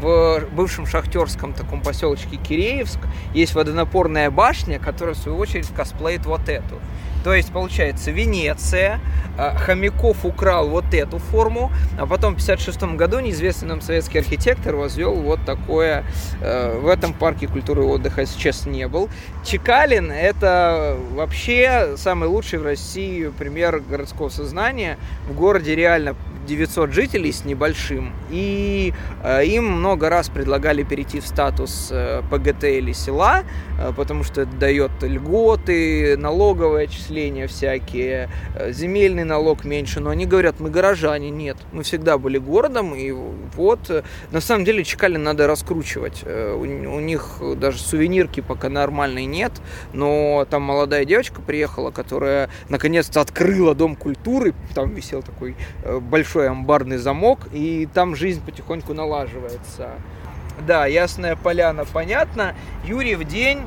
в 0.00 0.40
бывшем 0.52 0.86
шахтерском 0.86 1.52
таком 1.52 1.82
поселочке 1.82 2.36
Киреевск 2.36 2.98
есть 3.34 3.54
водонапорная 3.54 4.30
башня, 4.30 4.78
которая 4.78 5.14
в 5.14 5.18
свою 5.18 5.38
очередь 5.38 5.68
косплеит 5.68 6.26
вот 6.26 6.48
эту. 6.48 6.78
То 7.24 7.34
есть, 7.34 7.52
получается, 7.52 8.10
Венеция, 8.10 9.00
а, 9.36 9.56
Хомяков 9.56 10.24
украл 10.24 10.68
вот 10.68 10.92
эту 10.92 11.18
форму, 11.18 11.70
а 11.98 12.06
потом 12.06 12.36
в 12.36 12.42
1956 12.42 12.96
году 12.96 13.20
неизвестный 13.20 13.68
нам 13.68 13.80
советский 13.80 14.18
архитектор 14.18 14.76
возвел 14.76 15.14
вот 15.14 15.40
такое 15.44 16.04
э, 16.40 16.78
в 16.78 16.88
этом 16.88 17.12
парке 17.12 17.46
культуры 17.46 17.82
и 17.82 17.86
отдыха 17.86 18.26
сейчас 18.26 18.66
не 18.66 18.86
был. 18.88 19.08
Чекалин– 19.44 20.10
это 20.12 20.96
вообще 21.12 21.94
самый 21.96 22.28
лучший 22.28 22.58
в 22.58 22.64
России 22.64 23.28
пример 23.28 23.80
городского 23.80 24.28
сознания. 24.28 24.98
В 25.28 25.34
городе 25.34 25.74
реально 25.74 26.16
900 26.46 26.92
жителей 26.92 27.32
с 27.32 27.44
небольшим, 27.44 28.12
и 28.30 28.92
э, 29.22 29.44
им 29.44 29.64
много 29.64 30.08
раз 30.08 30.28
предлагали 30.28 30.82
перейти 30.82 31.20
в 31.20 31.26
статус 31.26 31.88
э, 31.90 32.22
ПГТ 32.30 32.64
или 32.64 32.92
села, 32.92 33.44
э, 33.78 33.92
потому 33.96 34.24
что 34.24 34.42
это 34.42 34.52
дает 34.56 34.90
льготы, 35.02 36.16
налоговые 36.16 36.84
отчисления 36.84 37.46
всякие, 37.46 38.28
земельный 38.70 39.24
налог 39.24 39.64
меньше, 39.64 40.00
но 40.00 40.10
они 40.10 40.26
говорят, 40.26 40.60
мы 40.60 40.70
горожане, 40.70 41.30
нет, 41.30 41.56
мы 41.72 41.82
всегда 41.82 42.18
были 42.18 42.38
городом, 42.38 42.94
и 42.94 43.12
вот, 43.56 44.04
на 44.32 44.40
самом 44.40 44.64
деле 44.64 44.84
Чекалин 44.84 45.22
надо 45.22 45.46
раскручивать, 45.46 46.24
у, 46.24 46.64
них 46.64 47.40
даже 47.56 47.78
сувенирки 47.78 48.40
пока 48.40 48.68
нормальной 48.68 49.24
нет, 49.24 49.52
но 49.92 50.46
там 50.48 50.62
молодая 50.62 51.04
девочка 51.04 51.40
приехала, 51.40 51.90
которая 51.90 52.50
наконец-то 52.68 53.20
открыла 53.20 53.74
Дом 53.74 53.96
культуры, 53.96 54.54
там 54.74 54.94
висел 54.94 55.22
такой 55.22 55.56
большой 56.00 56.29
большой 56.30 56.48
амбарный 56.48 56.96
замок, 56.96 57.40
и 57.52 57.88
там 57.92 58.14
жизнь 58.14 58.40
потихоньку 58.44 58.94
налаживается. 58.94 59.90
Да, 60.64 60.86
Ясная 60.86 61.34
Поляна, 61.34 61.84
понятно. 61.84 62.54
Юрьев 62.84 63.24
день 63.24 63.62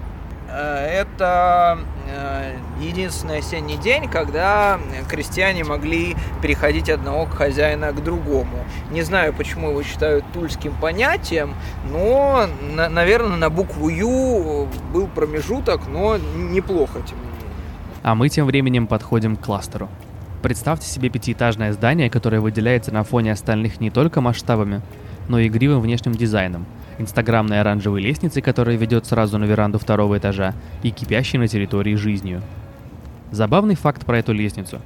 э, 0.50 1.02
это 1.02 1.80
э, 2.08 2.56
единственный 2.80 3.40
осенний 3.40 3.76
день, 3.76 4.08
когда 4.10 4.80
крестьяне 5.10 5.66
могли 5.66 6.16
переходить 6.42 6.90
одного 6.90 7.26
хозяина 7.26 7.92
к 7.92 8.02
другому. 8.02 8.64
Не 8.92 9.02
знаю, 9.02 9.34
почему 9.34 9.72
его 9.72 9.84
считают 9.84 10.24
тульским 10.32 10.74
понятием, 10.80 11.56
но, 11.92 12.46
наверное, 12.72 13.36
на 13.36 13.50
букву 13.50 13.90
Ю 13.90 14.70
был 14.94 15.08
промежуток, 15.08 15.82
но 15.90 16.18
неплохо, 16.18 17.02
тем 17.02 17.18
не 17.18 17.26
менее. 17.26 17.60
А 18.04 18.16
мы 18.16 18.30
тем 18.30 18.46
временем 18.46 18.88
подходим 18.88 19.36
к 19.36 19.42
кластеру. 19.42 19.90
Представьте 20.44 20.88
себе 20.88 21.08
пятиэтажное 21.08 21.72
здание, 21.72 22.10
которое 22.10 22.42
выделяется 22.42 22.94
на 22.94 23.06
фоне 23.06 23.32
остальных 23.32 23.80
не 23.80 23.90
только 23.90 24.20
масштабами, 24.20 24.82
но 25.30 25.40
и 25.40 25.48
игривым 25.48 25.80
внешним 25.80 26.16
дизайном, 26.16 26.66
инстаграмной 26.98 27.62
оранжевой 27.62 28.02
лестницей, 28.02 28.42
которая 28.42 28.76
ведет 28.76 29.06
сразу 29.06 29.38
на 29.38 29.46
веранду 29.46 29.80
второго 29.80 30.18
этажа, 30.18 30.54
и 30.84 30.92
кипящей 30.92 31.40
на 31.40 31.48
территории 31.48 31.96
жизнью. 31.96 32.42
Забавный 33.32 33.76
факт 33.76 34.06
про 34.06 34.20
эту 34.20 34.34
лестницу. 34.34 34.82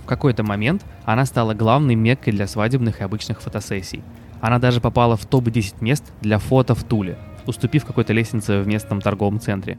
В 0.00 0.06
какой-то 0.06 0.44
момент 0.44 0.84
она 1.04 1.26
стала 1.26 1.54
главной 1.54 1.96
меккой 1.96 2.32
для 2.32 2.46
свадебных 2.46 3.00
и 3.00 3.04
обычных 3.04 3.42
фотосессий. 3.42 4.04
Она 4.40 4.60
даже 4.60 4.80
попала 4.80 5.16
в 5.16 5.26
топ-10 5.26 5.74
мест 5.80 6.04
для 6.20 6.38
фото 6.38 6.76
в 6.76 6.84
Туле, 6.84 7.18
уступив 7.46 7.84
какой-то 7.84 8.12
лестнице 8.12 8.60
в 8.60 8.68
местном 8.68 9.00
торговом 9.00 9.40
центре. 9.40 9.76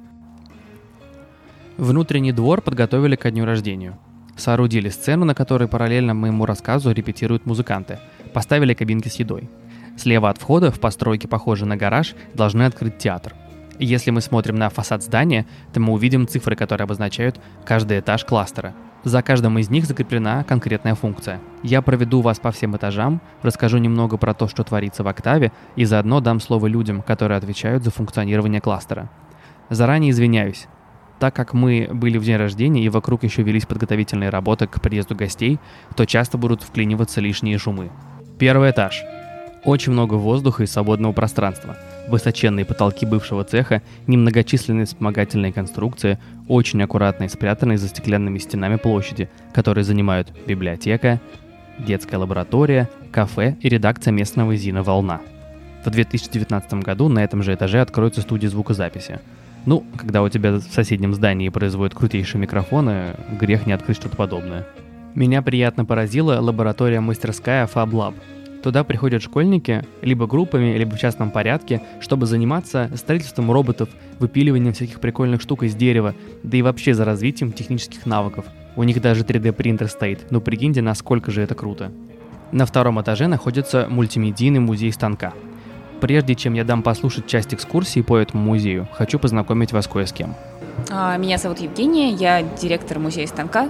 Внутренний 1.78 2.34
двор 2.34 2.60
подготовили 2.60 3.16
ко 3.16 3.32
дню 3.32 3.46
рождения. 3.46 3.98
Соорудили 4.36 4.90
сцену, 4.90 5.26
на 5.26 5.34
которой 5.34 5.68
параллельно 5.68 6.14
моему 6.14 6.46
рассказу 6.46 6.92
репетируют 6.92 7.46
музыканты. 7.46 8.00
Поставили 8.34 8.74
кабинки 8.74 9.08
с 9.08 9.16
едой. 9.16 9.50
Слева 9.98 10.30
от 10.30 10.38
входа, 10.38 10.72
в 10.72 10.80
постройке, 10.80 11.28
похожей 11.28 11.68
на 11.68 11.78
гараж, 11.78 12.16
должны 12.34 12.64
открыть 12.64 12.98
театр. 12.98 13.34
Если 13.80 14.12
мы 14.12 14.22
смотрим 14.22 14.56
на 14.56 14.70
фасад 14.70 15.04
здания, 15.04 15.46
то 15.74 15.80
мы 15.80 15.94
увидим 15.94 16.28
цифры, 16.28 16.56
которые 16.56 16.84
обозначают 16.84 17.40
каждый 17.66 18.00
этаж 18.00 18.24
кластера. 18.26 18.74
За 19.04 19.22
каждым 19.22 19.60
из 19.60 19.70
них 19.70 19.86
закреплена 19.86 20.44
конкретная 20.44 20.96
функция. 20.96 21.40
Я 21.62 21.82
проведу 21.82 22.22
вас 22.22 22.40
по 22.40 22.52
всем 22.52 22.76
этажам, 22.76 23.22
расскажу 23.44 23.78
немного 23.78 24.18
про 24.18 24.34
то, 24.34 24.48
что 24.48 24.64
творится 24.64 25.04
в 25.04 25.08
Октаве, 25.08 25.52
и 25.76 25.86
заодно 25.86 26.22
дам 26.22 26.40
слово 26.40 26.68
людям, 26.68 27.02
которые 27.02 27.38
отвечают 27.38 27.84
за 27.84 27.92
функционирование 27.92 28.62
кластера. 28.62 29.10
Заранее 29.70 30.12
извиняюсь, 30.12 30.68
так 31.20 31.36
как 31.36 31.54
мы 31.54 31.90
были 31.92 32.18
в 32.18 32.24
день 32.24 32.38
рождения 32.38 32.84
и 32.84 32.90
вокруг 32.90 33.24
еще 33.24 33.42
велись 33.44 33.66
подготовительные 33.66 34.30
работы 34.30 34.68
к 34.68 34.82
приезду 34.82 35.16
гостей, 35.16 35.60
то 35.96 36.06
часто 36.06 36.38
будут 36.38 36.62
вклиниваться 36.62 37.22
лишние 37.22 37.58
шумы. 37.58 37.92
Первый 38.38 38.72
этаж. 38.72 39.04
Очень 39.64 39.94
много 39.94 40.14
воздуха 40.14 40.64
и 40.64 40.68
свободного 40.68 41.12
пространства. 41.12 41.76
Высоченные 42.08 42.66
потолки 42.66 43.06
бывшего 43.06 43.44
цеха, 43.44 43.82
немногочисленные 44.06 44.86
вспомогательные 44.86 45.52
конструкции, 45.52 46.20
очень 46.48 46.84
аккуратные 46.84 47.30
спрятанные 47.30 47.80
за 47.80 47.88
стеклянными 47.88 48.38
стенами 48.38 48.76
площади, 48.76 49.28
которые 49.54 49.84
занимают 49.84 50.32
библиотека, 50.46 51.20
детская 51.80 52.18
лаборатория, 52.18 52.90
кафе 53.12 53.58
и 53.60 53.70
редакция 53.70 54.12
местного 54.12 54.56
зина 54.56 54.84
«Волна». 54.84 55.22
В 55.84 55.90
2019 55.90 56.74
году 56.76 57.10
на 57.10 57.24
этом 57.24 57.42
же 57.42 57.54
этаже 57.54 57.82
откроется 57.82 58.22
студия 58.22 58.50
звукозаписи. 58.50 59.20
Ну, 59.66 59.84
когда 59.98 60.22
у 60.22 60.30
тебя 60.30 60.54
в 60.54 60.62
соседнем 60.62 61.14
здании 61.14 61.50
производят 61.50 61.96
крутейшие 61.96 62.40
микрофоны, 62.40 63.16
грех 63.40 63.66
не 63.66 63.74
открыть 63.74 63.98
что-то 63.98 64.16
подобное. 64.16 64.68
Меня 65.16 65.42
приятно 65.42 65.86
поразила 65.86 66.40
лаборатория-мастерская 66.40 67.66
Fab 67.66 67.90
Lab. 67.92 68.14
Туда 68.62 68.84
приходят 68.84 69.24
школьники, 69.24 69.84
либо 70.02 70.28
группами, 70.28 70.78
либо 70.78 70.96
в 70.96 71.00
частном 71.00 71.32
порядке, 71.32 71.82
чтобы 72.00 72.26
заниматься 72.26 72.92
строительством 72.96 73.52
роботов, 73.52 73.90
выпиливанием 74.20 74.74
всяких 74.74 75.00
прикольных 75.00 75.42
штук 75.42 75.64
из 75.64 75.76
дерева, 75.76 76.16
да 76.44 76.58
и 76.58 76.62
вообще 76.62 76.94
за 76.94 77.06
развитием 77.06 77.52
технических 77.52 78.06
навыков. 78.06 78.46
У 78.76 78.84
них 78.84 79.02
даже 79.02 79.24
3D 79.24 79.52
принтер 79.54 79.88
стоит, 79.88 80.28
ну 80.32 80.42
прикиньте, 80.42 80.82
насколько 80.82 81.32
же 81.32 81.42
это 81.42 81.56
круто. 81.56 81.92
На 82.52 82.66
втором 82.66 83.02
этаже 83.02 83.28
находится 83.28 83.88
мультимедийный 83.90 84.60
музей 84.60 84.92
станка– 84.92 85.34
Прежде 86.06 86.36
чем 86.36 86.54
я 86.54 86.64
дам 86.64 86.84
послушать 86.84 87.26
часть 87.26 87.56
экскурсии 87.56 88.02
по 88.02 88.16
этому 88.16 88.44
музею, 88.44 88.88
хочу 88.92 89.18
познакомить 89.18 89.72
вас 89.74 89.88
кое 89.88 90.06
с 90.06 90.14
кем. 90.14 90.36
А, 90.92 91.18
меня 91.18 91.40
зовут 91.40 91.58
Евгения, 91.58 92.12
я 92.12 92.44
директор 92.44 93.00
музея 93.00 93.26
станка 93.26 93.70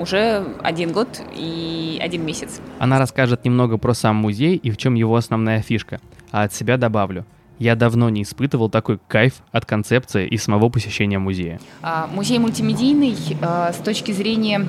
уже 0.00 0.46
один 0.62 0.92
год 0.92 1.20
и 1.36 1.98
один 2.00 2.24
месяц. 2.24 2.62
Она 2.78 2.98
расскажет 2.98 3.44
немного 3.44 3.76
про 3.76 3.92
сам 3.92 4.16
музей 4.16 4.56
и 4.56 4.70
в 4.70 4.78
чем 4.78 4.94
его 4.94 5.14
основная 5.14 5.60
фишка. 5.60 6.00
А 6.30 6.44
от 6.44 6.54
себя 6.54 6.78
добавлю. 6.78 7.26
Я 7.58 7.76
давно 7.76 8.08
не 8.08 8.22
испытывал 8.22 8.70
такой 8.70 8.98
кайф 9.06 9.42
от 9.52 9.66
концепции 9.66 10.26
и 10.26 10.38
самого 10.38 10.70
посещения 10.70 11.18
музея. 11.18 11.60
А, 11.82 12.06
музей 12.06 12.38
мультимедийный 12.38 13.14
а, 13.42 13.74
с 13.74 13.76
точки 13.76 14.12
зрения 14.12 14.66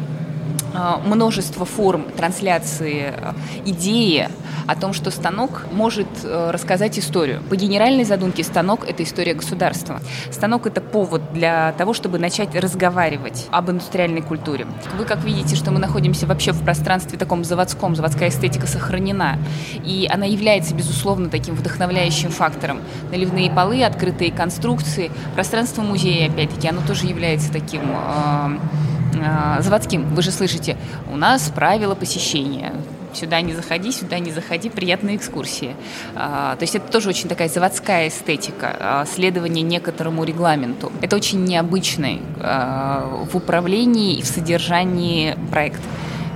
множество 1.05 1.65
форм 1.65 2.05
трансляции 2.15 3.13
а, 3.15 3.35
идеи 3.65 4.29
о 4.67 4.75
том, 4.75 4.93
что 4.93 5.11
станок 5.11 5.65
может 5.71 6.07
э, 6.23 6.49
рассказать 6.51 6.97
историю. 6.97 7.41
По 7.49 7.55
генеральной 7.55 8.03
задумке 8.03 8.43
станок– 8.43 8.85
это 8.87 9.03
история 9.03 9.33
государства. 9.33 10.01
Станок– 10.31 10.65
это 10.67 10.81
повод 10.81 11.33
для 11.33 11.73
того, 11.73 11.93
чтобы 11.93 12.19
начать 12.19 12.55
разговаривать 12.55 13.47
об 13.51 13.69
индустриальной 13.69 14.21
культуре. 14.21 14.65
Вы 14.97 15.05
как 15.05 15.23
видите, 15.23 15.55
что 15.55 15.71
мы 15.71 15.79
находимся 15.79 16.25
вообще 16.25 16.51
в 16.51 16.63
пространстве 16.63 17.17
таком 17.17 17.43
заводском, 17.43 17.95
заводская 17.95 18.29
эстетика 18.29 18.67
сохранена, 18.67 19.37
и 19.83 20.09
она 20.11 20.25
является, 20.25 20.73
безусловно, 20.73 21.29
таким 21.29 21.55
вдохновляющим 21.55 22.29
фактором. 22.31 22.79
Наливные 23.11 23.51
полы, 23.51 23.83
открытые 23.83 24.31
конструкции, 24.31 25.11
пространство 25.35 25.81
музея, 25.81 26.29
опять-таки, 26.29 26.67
оно 26.67 26.81
тоже 26.85 27.05
является 27.05 27.51
таким 27.51 27.81
э, 27.83 28.57
э, 29.04 29.04
заводским. 29.59 30.13
Вы 30.13 30.21
же 30.21 30.31
слышите, 30.31 30.77
у 31.11 31.17
нас 31.17 31.49
правила 31.49 31.95
посещения. 31.95 32.73
Сюда 33.15 33.39
не 33.39 33.53
заходи, 33.53 33.91
сюда 33.91 34.19
не 34.19 34.31
заходи, 34.31 34.69
приятные 34.69 35.15
экскурсии. 35.15 35.75
А, 36.15 36.55
то 36.57 36.63
есть 36.63 36.75
это 36.75 36.91
тоже 36.91 37.09
очень 37.09 37.29
такая 37.29 37.47
заводская 37.47 38.09
эстетика, 38.09 38.75
а, 38.77 39.05
следование 39.05 39.63
некоторому 39.63 40.25
регламенту. 40.25 40.91
Это 41.01 41.15
очень 41.15 41.45
необычный 41.45 42.21
а, 42.41 43.25
в 43.31 43.37
управлении 43.37 44.17
и 44.17 44.21
в 44.21 44.25
содержании 44.25 45.37
проект. 45.49 45.81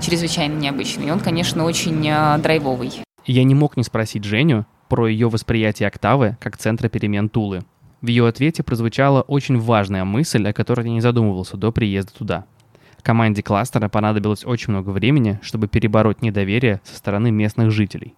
Чрезвычайно 0.02 0.58
необычный. 0.58 1.08
И 1.08 1.12
он, 1.12 1.20
конечно, 1.20 1.66
очень 1.66 2.10
драйвовый. 2.42 2.94
Я 3.26 3.44
не 3.44 3.54
мог 3.54 3.76
не 3.76 3.84
спросить 3.84 4.24
Женю 4.24 4.66
про 4.88 5.08
ее 5.08 5.28
восприятие 5.28 5.88
октавы 5.88 6.38
как 6.40 6.56
центра 6.56 6.88
перемен 6.88 7.28
Тулы. 7.28 7.64
В 8.02 8.08
ее 8.08 8.26
ответе 8.26 8.64
прозвучала 8.64 9.22
очень 9.24 9.60
важная 9.60 10.06
мысль, 10.06 10.48
о 10.48 10.54
которой 10.54 10.88
я 10.88 10.94
не 10.94 11.02
задумывался 11.02 11.58
до 11.58 11.74
приезда 11.74 12.14
туда– 12.14 12.46
Команде 13.04 13.42
кластера 13.44 13.90
понадобилось 13.90 14.46
очень 14.46 14.72
много 14.72 14.90
времени, 14.90 15.40
чтобы 15.42 15.68
перебороть 15.68 16.22
недоверие 16.22 16.82
со 16.84 16.96
стороны 16.96 17.32
местных 17.32 17.72
жителей. 17.72 18.16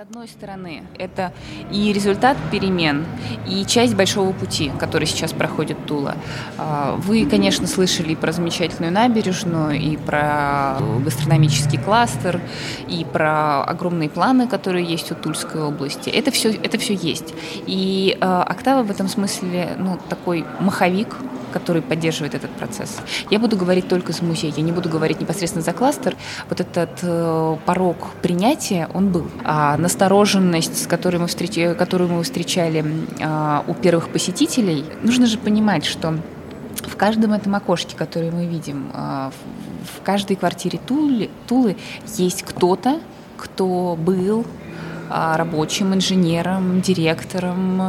С 0.00 0.02
одной 0.02 0.28
стороны, 0.28 0.82
это 0.96 1.30
и 1.70 1.92
результат 1.92 2.38
перемен, 2.50 3.04
и 3.46 3.66
часть 3.66 3.94
большого 3.94 4.32
пути, 4.32 4.72
который 4.80 5.06
сейчас 5.06 5.34
проходит 5.34 5.84
Тула. 5.84 6.16
А, 6.56 6.96
вы, 6.96 7.26
конечно, 7.26 7.66
слышали 7.66 8.14
про 8.14 8.32
замечательную 8.32 8.94
набережную, 8.94 9.78
и 9.78 9.98
про 9.98 10.78
гастрономический 11.04 11.78
кластер, 11.78 12.40
и 12.88 13.04
про 13.04 13.62
огромные 13.62 14.08
планы, 14.08 14.48
которые 14.48 14.86
есть 14.86 15.12
у 15.12 15.14
Тульской 15.14 15.62
области. 15.62 16.08
Это 16.08 16.30
все, 16.30 16.50
это 16.50 16.78
все 16.78 16.94
есть. 16.94 17.34
И 17.66 18.16
э, 18.18 18.24
Октава 18.24 18.82
в 18.82 18.90
этом 18.90 19.06
смысле 19.06 19.76
ну, 19.78 19.98
такой 20.08 20.46
маховик, 20.60 21.14
который 21.50 21.82
поддерживает 21.82 22.34
этот 22.34 22.50
процесс. 22.52 22.98
Я 23.30 23.38
буду 23.38 23.56
говорить 23.56 23.88
только 23.88 24.12
за 24.12 24.24
музей, 24.24 24.52
я 24.56 24.62
не 24.62 24.72
буду 24.72 24.88
говорить 24.88 25.20
непосредственно 25.20 25.64
за 25.64 25.72
кластер. 25.72 26.16
Вот 26.48 26.60
этот 26.60 26.90
э, 27.02 27.56
порог 27.66 28.08
принятия, 28.22 28.88
он 28.94 29.10
был. 29.10 29.26
А 29.44 29.76
настороженность, 29.90 30.84
с 30.84 30.86
которой 30.86 31.16
мы, 31.16 31.26
встреч... 31.26 31.76
которую 31.76 32.10
мы 32.10 32.22
встречали 32.22 32.84
э, 33.18 33.60
у 33.66 33.74
первых 33.74 34.08
посетителей, 34.10 34.84
нужно 35.02 35.26
же 35.26 35.36
понимать, 35.36 35.84
что 35.84 36.14
в 36.86 36.96
каждом 36.96 37.32
этом 37.32 37.56
окошке, 37.56 37.96
которое 37.96 38.30
мы 38.30 38.46
видим, 38.46 38.90
э, 38.94 39.30
в 39.82 40.02
каждой 40.04 40.36
квартире 40.36 40.78
Тулы, 40.86 41.28
Тулы 41.48 41.76
есть 42.16 42.42
кто-то, 42.44 43.00
кто 43.36 43.96
был 43.98 44.44
а, 45.12 45.36
рабочим, 45.36 45.92
инженером, 45.92 46.80
директором, 46.80 47.80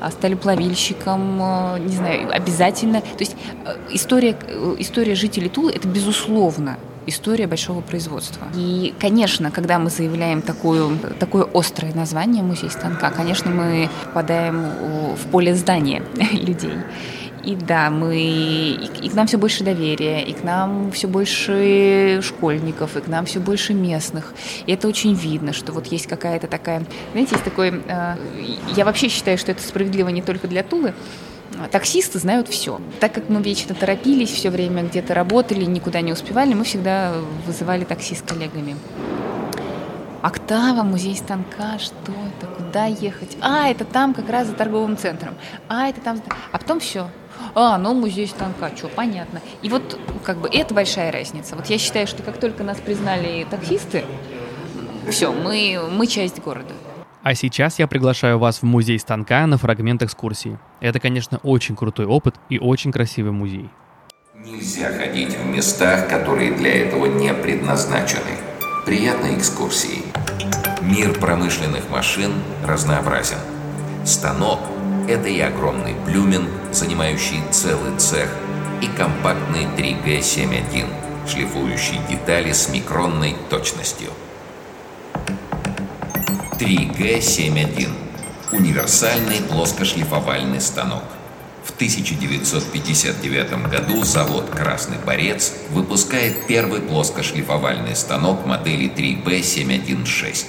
а, 0.00 0.10
сталеплавильщиком, 0.10 1.38
а, 1.40 1.78
не 1.78 1.94
знаю, 1.94 2.34
обязательно. 2.34 3.00
То 3.00 3.20
есть 3.20 3.36
история, 3.90 4.36
история 4.78 5.14
жителей 5.14 5.50
Тулы– 5.50 5.70
это 5.76 5.86
безусловно 5.86 6.78
история 7.06 7.46
большого 7.46 7.80
производства. 7.80 8.46
И, 8.54 8.94
конечно, 9.00 9.50
когда 9.50 9.78
мы 9.78 9.90
заявляем 9.90 10.42
такую, 10.42 10.98
такое 11.18 11.46
острое 11.54 11.92
название 11.94 12.42
«Музей 12.42 12.70
станка», 12.70 13.10
конечно, 13.10 13.50
мы 13.50 13.88
попадаем 14.04 15.14
в 15.14 15.26
поле 15.30 15.54
здания 15.54 16.02
людей. 16.32 16.74
И 17.44 17.56
да, 17.56 17.90
мы 17.90 18.16
и, 18.16 18.88
и 19.02 19.08
к 19.08 19.14
нам 19.14 19.26
все 19.26 19.36
больше 19.36 19.64
доверия, 19.64 20.22
и 20.22 20.32
к 20.32 20.42
нам 20.44 20.90
все 20.92 21.06
больше 21.06 22.20
школьников, 22.22 22.96
и 22.96 23.00
к 23.00 23.06
нам 23.06 23.26
все 23.26 23.38
больше 23.38 23.74
местных. 23.74 24.32
И 24.66 24.72
это 24.72 24.88
очень 24.88 25.14
видно, 25.14 25.52
что 25.52 25.72
вот 25.72 25.86
есть 25.88 26.06
какая-то 26.06 26.46
такая, 26.46 26.84
знаете, 27.12 27.32
есть 27.32 27.44
такой. 27.44 27.82
Э, 27.86 28.16
я 28.74 28.84
вообще 28.84 29.08
считаю, 29.08 29.36
что 29.36 29.52
это 29.52 29.62
справедливо 29.62 30.08
не 30.08 30.22
только 30.22 30.48
для 30.48 30.62
Тулы. 30.62 30.94
Таксисты 31.70 32.18
знают 32.18 32.48
все. 32.48 32.80
Так 33.00 33.12
как 33.12 33.28
мы 33.28 33.42
вечно 33.42 33.74
торопились, 33.74 34.30
все 34.30 34.50
время 34.50 34.82
где-то 34.82 35.14
работали, 35.14 35.64
никуда 35.64 36.00
не 36.00 36.12
успевали, 36.12 36.54
мы 36.54 36.64
всегда 36.64 37.14
вызывали 37.46 37.84
такси 37.84 38.14
с 38.14 38.22
коллегами. 38.22 38.76
Октава, 40.22 40.82
музей 40.82 41.16
станка, 41.16 41.78
что 41.78 42.12
это, 42.12 42.46
куда 42.46 42.86
ехать? 42.86 43.36
А, 43.42 43.68
это 43.68 43.84
там 43.84 44.14
как 44.14 44.30
раз 44.30 44.46
за 44.46 44.54
торговым 44.54 44.96
центром. 44.96 45.34
А, 45.68 45.88
это 45.88 46.00
там... 46.00 46.22
А 46.50 46.58
потом 46.58 46.80
все, 46.80 47.08
а, 47.54 47.78
ну 47.78 47.94
музей 47.94 48.26
станка, 48.26 48.74
что, 48.76 48.88
понятно. 48.88 49.40
И 49.62 49.68
вот 49.68 49.98
как 50.24 50.38
бы 50.38 50.48
это 50.48 50.74
большая 50.74 51.12
разница. 51.12 51.56
Вот 51.56 51.66
я 51.66 51.78
считаю, 51.78 52.06
что 52.06 52.22
как 52.22 52.38
только 52.38 52.64
нас 52.64 52.78
признали 52.78 53.46
таксисты, 53.48 54.04
все, 55.10 55.32
мы, 55.32 55.80
мы 55.90 56.06
часть 56.06 56.40
города. 56.40 56.72
А 57.24 57.34
сейчас 57.34 57.78
я 57.78 57.86
приглашаю 57.86 58.38
вас 58.38 58.58
в 58.58 58.64
музей 58.64 58.98
станка 58.98 59.46
на 59.46 59.56
фрагмент 59.56 60.02
экскурсии. 60.02 60.58
Это, 60.80 61.00
конечно, 61.00 61.38
очень 61.42 61.74
крутой 61.74 62.04
опыт 62.04 62.34
и 62.50 62.58
очень 62.58 62.92
красивый 62.92 63.32
музей. 63.32 63.70
Нельзя 64.34 64.92
ходить 64.92 65.34
в 65.34 65.46
местах, 65.46 66.06
которые 66.06 66.52
для 66.52 66.84
этого 66.84 67.06
не 67.06 67.32
предназначены. 67.32 68.36
Приятной 68.84 69.38
экскурсии. 69.38 70.02
Мир 70.82 71.18
промышленных 71.18 71.88
машин 71.88 72.30
разнообразен. 72.62 73.38
Станок 74.04 74.60
это 75.08 75.30
и 75.30 75.40
огромный 75.40 75.94
Блюмен, 76.04 76.46
занимающий 76.72 77.40
целый 77.50 77.96
цех, 77.96 78.28
и 78.82 78.86
компактный 78.98 79.64
3G71, 79.78 80.86
шлифующий 81.26 82.00
детали 82.10 82.52
с 82.52 82.68
микронной 82.68 83.34
точностью. 83.48 84.10
3G71– 86.58 87.90
универсальный 88.52 89.42
плоскошлифовальный 89.42 90.60
станок. 90.60 91.02
В 91.64 91.70
1959 91.72 93.70
году 93.70 94.04
завод 94.04 94.50
«Красный 94.50 94.98
борец» 94.98 95.52
выпускает 95.70 96.46
первый 96.46 96.80
плоскошлифовальный 96.80 97.96
станок 97.96 98.46
модели 98.46 98.88
3B716. 98.88 100.46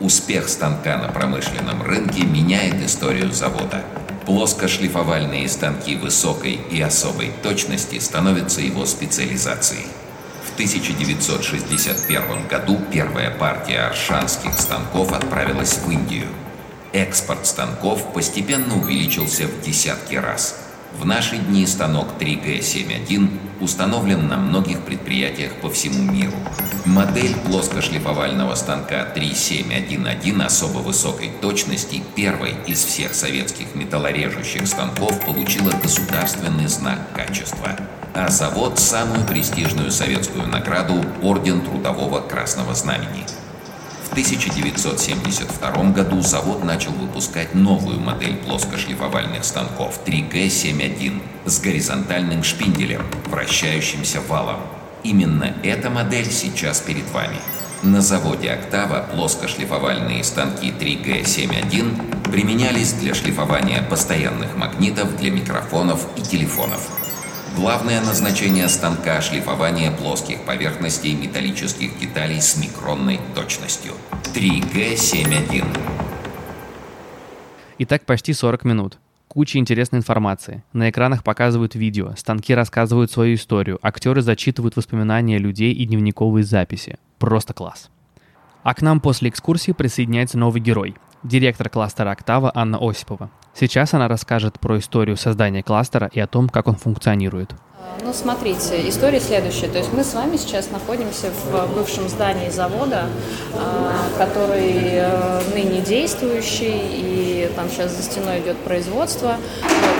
Успех 0.00 0.48
станка 0.48 0.98
на 0.98 1.08
промышленном 1.08 1.82
рынке 1.82 2.24
меняет 2.24 2.82
историю 2.84 3.32
завода. 3.32 3.84
Плоскошлифовальные 4.26 5.48
станки 5.48 5.96
высокой 5.96 6.60
и 6.70 6.80
особой 6.82 7.32
точности 7.42 7.98
становятся 7.98 8.60
его 8.60 8.84
специализацией. 8.84 9.86
В 10.48 10.54
1961 10.54 12.48
году 12.48 12.80
первая 12.90 13.30
партия 13.30 13.80
аршанских 13.80 14.58
станков 14.58 15.12
отправилась 15.12 15.78
в 15.78 15.90
Индию. 15.90 16.26
Экспорт 16.92 17.46
станков 17.46 18.12
постепенно 18.12 18.76
увеличился 18.76 19.46
в 19.46 19.60
десятки 19.60 20.16
раз. 20.16 20.56
В 20.98 21.04
наши 21.04 21.36
дни 21.36 21.66
станок 21.66 22.08
3G71 22.18 23.28
установлен 23.60 24.26
на 24.26 24.38
многих 24.38 24.80
предприятиях 24.80 25.52
по 25.60 25.70
всему 25.70 26.10
миру. 26.10 26.36
Модель 26.86 27.34
плоскошлифовального 27.46 28.54
станка 28.54 29.04
3711 29.04 30.40
особо 30.46 30.78
высокой 30.78 31.30
точности, 31.42 32.02
первой 32.16 32.56
из 32.66 32.82
всех 32.82 33.14
советских 33.14 33.74
металлорежущих 33.74 34.66
станков, 34.66 35.20
получила 35.24 35.70
государственный 35.72 36.66
знак 36.66 37.00
качества. 37.14 37.76
А 38.14 38.28
завод– 38.28 38.78
самую 38.80 39.26
престижную 39.26 39.90
советскую 39.90 40.46
награду– 40.48 41.04
Орден 41.22 41.60
Трудового 41.60 42.20
Красного 42.20 42.74
Знамени– 42.74 43.24
в 44.08 44.12
1972 44.12 45.90
году 45.90 46.22
завод 46.22 46.64
начал 46.64 46.92
выпускать 46.92 47.54
новую 47.54 48.00
модель 48.00 48.36
плоскошлифовальных 48.36 49.44
станков 49.44 50.00
3G71 50.06 51.20
с 51.44 51.60
горизонтальным 51.60 52.42
шпинделем, 52.42 53.02
вращающимся 53.26 54.22
валом. 54.22 54.60
Именно 55.02 55.54
эта 55.62 55.90
модель 55.90 56.30
сейчас 56.30 56.80
перед 56.80 57.08
вами. 57.10 57.36
На 57.82 58.00
заводе 58.00 58.50
«Октава» 58.50 59.06
плоскошлифовальные 59.12 60.24
станки 60.24 60.70
3G71 60.70 62.30
применялись 62.32 62.94
для 62.94 63.14
шлифования 63.14 63.82
постоянных 63.82 64.56
магнитов 64.56 65.16
для 65.18 65.30
микрофонов 65.30 66.06
и 66.16 66.22
телефонов. 66.22 66.80
Главное 67.56 68.00
назначение 68.00 68.68
станка– 68.68 69.20
шлифование 69.22 69.90
плоских 69.90 70.44
поверхностей 70.44 71.14
металлических 71.14 71.98
деталей 71.98 72.40
с 72.40 72.56
микронной 72.56 73.20
точностью. 73.34 73.92
3G71. 74.34 75.66
Итак, 77.78 78.04
почти 78.04 78.32
40 78.32 78.64
минут. 78.64 78.98
Куча 79.26 79.58
интересной 79.58 79.98
информации. 79.98 80.62
На 80.72 80.90
экранах 80.90 81.24
показывают 81.24 81.74
видео, 81.74 82.14
станки 82.16 82.54
рассказывают 82.54 83.10
свою 83.10 83.34
историю, 83.34 83.78
актеры 83.82 84.22
зачитывают 84.22 84.76
воспоминания 84.76 85.38
людей 85.38 85.72
и 85.72 85.84
дневниковые 85.84 86.44
записи. 86.44 86.98
Просто 87.18 87.54
класс. 87.54 87.90
А 88.62 88.74
к 88.74 88.82
нам 88.82 89.00
после 89.00 89.30
экскурсии 89.30 89.72
присоединяется 89.72 90.38
новый 90.38 90.60
герой– 90.60 90.96
директор 91.22 91.68
кластера 91.68 92.10
«Октава» 92.10 92.50
Анна 92.54 92.78
Осипова. 92.80 93.30
Сейчас 93.54 93.94
она 93.94 94.08
расскажет 94.08 94.60
про 94.60 94.78
историю 94.78 95.16
создания 95.16 95.62
кластера 95.62 96.08
и 96.12 96.20
о 96.20 96.26
том, 96.26 96.48
как 96.48 96.68
он 96.68 96.76
функционирует. 96.76 97.54
Ну, 98.04 98.12
смотрите, 98.12 98.88
история 98.88 99.20
следующая. 99.20 99.68
То 99.68 99.78
есть 99.78 99.92
мы 99.92 100.02
с 100.02 100.12
вами 100.14 100.36
сейчас 100.36 100.70
находимся 100.70 101.30
в 101.30 101.74
бывшем 101.74 102.08
здании 102.08 102.48
завода, 102.48 103.06
а, 103.54 103.92
который 104.18 104.72
э, 104.74 105.40
ныне 105.54 105.80
действующий, 105.80 106.80
и 106.92 107.50
там 107.54 107.68
сейчас 107.70 107.92
за 107.92 108.02
стеной 108.02 108.40
идет 108.40 108.56
производство. 108.58 109.36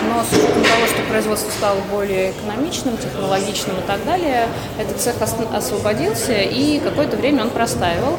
Но 0.08 0.22
с 0.24 0.32
учетом 0.32 0.62
того, 0.62 0.86
что 0.86 1.02
производство 1.08 1.50
стало 1.52 1.78
более 1.90 2.32
экономичным, 2.32 2.96
технологичным 2.96 3.76
и 3.78 3.86
так 3.86 4.04
далее, 4.04 4.48
этот 4.78 5.00
цех 5.00 5.14
освободился, 5.52 6.32
и 6.32 6.80
какое-то 6.80 7.16
время 7.16 7.44
он 7.44 7.50
простаивал. 7.50 8.18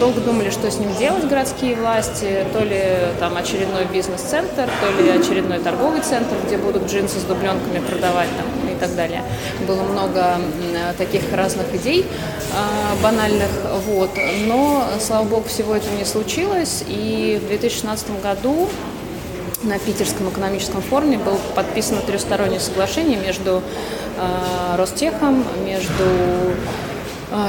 Долго 0.00 0.20
думали, 0.20 0.50
что 0.50 0.70
с 0.70 0.78
ним 0.78 0.94
делать 0.96 1.26
городские 1.26 1.74
власти, 1.76 2.44
то 2.52 2.60
ли 2.62 2.82
там 3.18 3.36
очередной 3.36 3.86
бизнес-центр, 3.86 4.68
то 4.80 5.02
ли 5.02 5.08
очередной 5.10 5.58
торговый 5.58 6.00
центр, 6.00 6.34
где 6.46 6.58
будут 6.58 6.90
джинсы 6.90 7.18
с 7.18 7.22
дубленками 7.22 7.75
продавать 7.80 8.28
там, 8.36 8.46
и 8.70 8.78
так 8.78 8.94
далее. 8.94 9.22
Было 9.66 9.82
много 9.82 10.36
таких 10.98 11.32
разных 11.32 11.74
идей 11.74 12.04
э, 12.04 13.02
банальных, 13.02 13.50
вот. 13.86 14.10
Но, 14.46 14.84
слава 15.00 15.24
богу, 15.24 15.48
всего 15.48 15.74
этого 15.74 15.96
не 15.96 16.04
случилось, 16.04 16.84
и 16.86 17.40
в 17.42 17.48
2016 17.48 18.22
году 18.22 18.68
на 19.62 19.78
Питерском 19.78 20.28
экономическом 20.28 20.82
форуме 20.82 21.18
было 21.18 21.38
подписано 21.54 22.00
трехстороннее 22.00 22.60
соглашение 22.60 23.18
между 23.18 23.62
э, 24.16 24.76
Ростехом, 24.76 25.44
между 25.64 26.04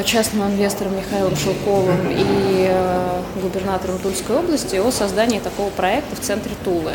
частным 0.03 0.47
инвестором 0.47 0.97
Михаилом 0.97 1.35
Шелковым 1.35 2.09
и 2.09 2.67
э, 2.69 3.21
губернатором 3.41 3.99
Тульской 3.99 4.37
области 4.37 4.75
о 4.75 4.91
создании 4.91 5.39
такого 5.39 5.69
проекта 5.69 6.15
в 6.15 6.19
центре 6.19 6.51
Тулы. 6.63 6.93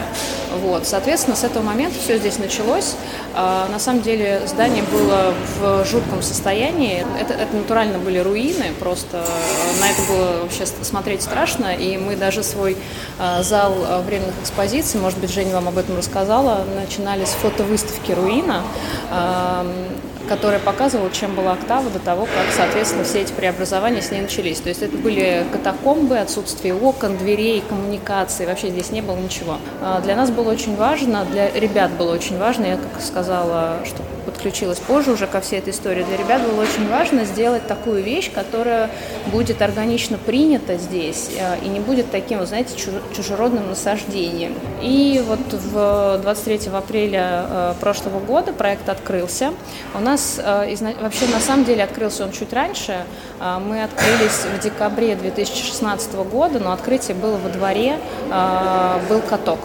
Вот. 0.61 0.87
Соответственно, 0.87 1.37
с 1.37 1.45
этого 1.45 1.63
момента 1.63 1.99
все 1.99 2.19
здесь 2.19 2.39
началось. 2.39 2.97
А, 3.35 3.69
на 3.69 3.79
самом 3.79 4.03
деле 4.03 4.43
здание 4.47 4.83
было 4.85 5.35
в 5.59 5.85
жутком 5.87 6.23
состоянии. 6.23 7.07
Это, 7.19 7.35
это 7.35 7.57
натурально 7.57 7.99
были 7.99 8.19
руины, 8.19 8.73
просто 8.79 9.19
э, 9.19 9.81
на 9.81 9.91
это 9.91 10.03
было 10.09 10.43
вообще 10.43 10.67
смотреть 10.67 11.23
страшно. 11.23 11.75
И 11.75 11.97
мы 11.97 12.17
даже 12.17 12.43
свой 12.43 12.77
зал 13.41 13.75
временных 14.07 14.35
экспозиций, 14.43 15.01
может 15.01 15.19
быть, 15.19 15.33
Женя 15.33 15.55
вам 15.55 15.69
об 15.69 15.79
этом 15.79 15.97
рассказала, 15.97 16.65
начинали 16.75 17.25
с 17.25 17.31
фотовыставки 17.31 18.13
руина 18.13 18.63
которая 20.29 20.59
показывала, 20.59 21.11
чем 21.11 21.35
была 21.35 21.53
октава 21.53 21.91
до 21.91 21.99
того, 21.99 22.23
как, 22.23 22.55
соответственно, 22.57 23.05
все 23.05 23.23
эти 23.23 23.33
преобразования 23.33 24.03
с 24.03 24.11
ней 24.11 24.23
начались. 24.23 24.61
То 24.61 24.69
есть 24.69 24.83
это 24.83 24.97
были 24.97 25.45
катакомбы, 25.53 26.19
отсутствие 26.19 26.75
окон, 26.75 27.17
дверей, 27.17 27.63
коммуникаций, 27.69 28.47
вообще 28.47 28.71
здесь 28.71 28.91
не 28.91 29.01
было 29.01 29.17
ничего. 29.17 29.57
А 29.81 30.01
для 30.01 30.17
нас 30.17 30.31
было 30.31 30.51
очень 30.51 30.77
важно, 30.77 31.25
для 31.25 31.51
ребят 31.51 31.91
было 31.93 32.15
очень 32.15 32.39
важно, 32.39 32.67
я 32.67 32.77
как 32.77 33.01
сказала, 33.01 33.79
что 33.85 34.03
подключилась 34.23 34.79
позже 34.79 35.13
уже 35.13 35.27
ко 35.27 35.41
всей 35.41 35.59
этой 35.59 35.71
истории, 35.71 36.03
для 36.03 36.17
ребят 36.17 36.43
было 36.43 36.63
очень 36.63 36.89
важно 36.89 37.25
сделать 37.25 37.67
такую 37.67 38.03
вещь, 38.03 38.31
которая 38.33 38.91
будет 39.27 39.63
органично 39.63 40.19
принята 40.19 40.77
здесь 40.77 41.31
э, 41.37 41.65
и 41.65 41.69
не 41.69 41.81
будет 41.81 42.11
таким, 42.11 42.39
вы 42.39 42.47
знаете, 42.47 42.75
чужеродным 43.15 43.69
насаждением. 43.69 44.55
И 44.81 45.23
вот 45.27 45.53
в 45.53 46.21
23 46.23 46.71
апреля 46.73 47.47
э, 47.49 47.75
прошлого 47.81 48.21
года 48.21 48.53
проект 48.53 48.89
открылся. 48.89 49.53
У 49.95 50.01
нас 50.01 50.41
э, 50.43 50.75
вообще 51.01 51.27
на 51.27 51.41
самом 51.41 51.65
деле 51.65 51.85
открылся 51.85 52.25
он 52.25 52.33
чуть 52.33 52.53
раньше. 52.53 53.05
Мы 53.41 53.83
открылись 53.83 54.45
в 54.57 54.61
декабре 54.63 55.17
2016 55.17 56.15
года, 56.15 56.59
но 56.61 56.73
открытие 56.73 57.17
было 57.17 57.37
во 57.37 57.49
дворе, 57.49 57.99
был 59.09 59.21
каток 59.21 59.59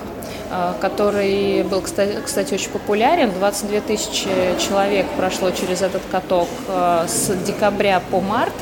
который 0.81 1.63
был, 1.63 1.81
кстати, 1.81 2.53
очень 2.53 2.69
популярен. 2.69 3.31
22 3.31 3.81
тысячи 3.81 4.29
человек 4.59 5.05
прошло 5.17 5.51
через 5.51 5.81
этот 5.81 6.01
каток 6.11 6.47
с 7.07 7.31
декабря 7.45 8.01
по 8.11 8.21
март. 8.21 8.53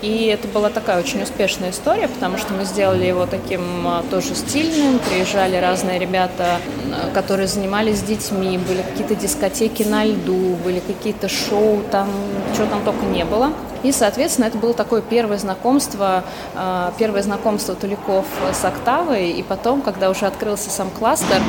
И 0.00 0.26
это 0.26 0.46
была 0.48 0.70
такая 0.70 1.00
очень 1.00 1.22
успешная 1.22 1.70
история, 1.70 2.08
потому 2.08 2.38
что 2.38 2.54
мы 2.54 2.64
сделали 2.64 3.04
его 3.04 3.26
таким 3.26 3.86
а, 3.86 4.04
тоже 4.10 4.34
стильным. 4.36 5.00
Приезжали 5.00 5.56
разные 5.56 5.98
ребята, 5.98 6.58
которые 7.14 7.48
занимались 7.48 7.98
с 7.98 8.02
детьми, 8.02 8.58
были 8.58 8.82
какие-то 8.82 9.16
дискотеки 9.16 9.82
на 9.82 10.04
льду, 10.04 10.56
были 10.64 10.80
какие-то 10.80 11.28
шоу, 11.28 11.82
там 11.90 12.08
чего 12.56 12.66
там 12.66 12.82
только 12.84 13.04
не 13.06 13.24
было. 13.24 13.52
И, 13.82 13.92
соответственно, 13.92 14.46
это 14.46 14.58
было 14.58 14.74
такое 14.74 15.02
первое 15.02 15.38
знакомство, 15.38 16.24
а, 16.54 16.92
первое 16.98 17.22
знакомство 17.22 17.74
Туликов 17.74 18.26
с 18.52 18.64
Октавой. 18.64 19.30
И 19.30 19.42
потом, 19.42 19.82
когда 19.82 20.10
уже 20.10 20.26
открылся 20.26 20.70
сам 20.70 20.90
кластер, 20.90 21.40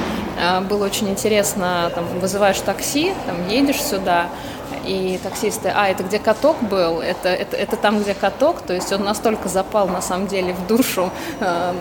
а, 0.41 0.61
было 0.61 0.85
очень 0.85 1.09
интересно, 1.09 1.91
там, 1.93 2.05
вызываешь 2.19 2.59
такси, 2.59 3.13
там, 3.25 3.47
едешь 3.47 3.81
сюда, 3.81 4.27
и 4.89 5.19
таксисты, 5.19 5.71
а, 5.73 5.87
это 5.87 6.03
где 6.03 6.17
каток 6.19 6.61
был, 6.63 6.99
это, 6.99 7.29
это, 7.29 7.55
это 7.55 7.75
там, 7.75 8.01
где 8.01 8.13
каток, 8.13 8.61
то 8.61 8.73
есть 8.73 8.91
он 8.91 9.03
настолько 9.03 9.47
запал, 9.47 9.87
на 9.87 10.01
самом 10.01 10.27
деле, 10.27 10.53
в 10.53 10.67
душу 10.67 11.11
э, 11.39 11.73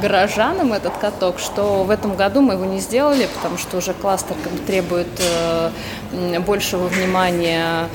горожанам, 0.00 0.72
этот 0.72 0.96
каток, 0.96 1.38
что 1.38 1.84
в 1.84 1.90
этом 1.90 2.16
году 2.16 2.40
мы 2.40 2.54
его 2.54 2.64
не 2.64 2.80
сделали, 2.80 3.28
потому 3.34 3.58
что 3.58 3.76
уже 3.76 3.92
кластер 3.92 4.36
как 4.42 4.52
бы 4.52 4.58
требует 4.60 5.08
э, 5.18 6.40
большего 6.40 6.86
внимания 6.86 7.88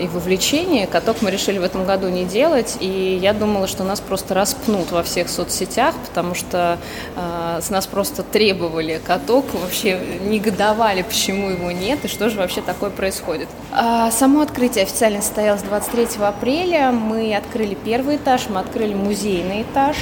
и 0.00 0.06
вовлечения. 0.06 0.86
Каток 0.86 1.22
мы 1.22 1.30
решили 1.30 1.58
в 1.58 1.62
этом 1.62 1.84
году 1.84 2.08
не 2.08 2.24
делать, 2.24 2.76
и 2.80 3.18
я 3.20 3.32
думала, 3.32 3.66
что 3.66 3.84
нас 3.84 4.00
просто 4.00 4.34
распнут 4.34 4.90
во 4.90 5.02
всех 5.02 5.28
соцсетях, 5.28 5.94
потому 6.06 6.34
что 6.34 6.78
э, 7.16 7.60
с 7.62 7.70
нас 7.70 7.86
просто 7.86 8.22
требовали 8.22 9.00
каток, 9.04 9.46
вообще 9.54 9.98
негодовали, 10.24 11.02
почему 11.02 11.50
его 11.50 11.70
нет, 11.70 12.04
и 12.04 12.08
что 12.08 12.30
же 12.30 12.38
вообще 12.38 12.60
такое 12.60 12.90
происходит. 12.90 13.48
А, 13.72 14.10
само 14.10 14.40
открытие 14.40 14.84
официально 14.84 15.22
состоялось 15.22 15.62
23 15.62 16.08
апреля. 16.20 16.90
Мы 16.90 17.34
открыли 17.34 17.74
первый 17.74 18.16
этаж, 18.16 18.46
мы 18.48 18.60
открыли 18.60 18.94
музейный 18.94 19.62
этаж. 19.62 19.96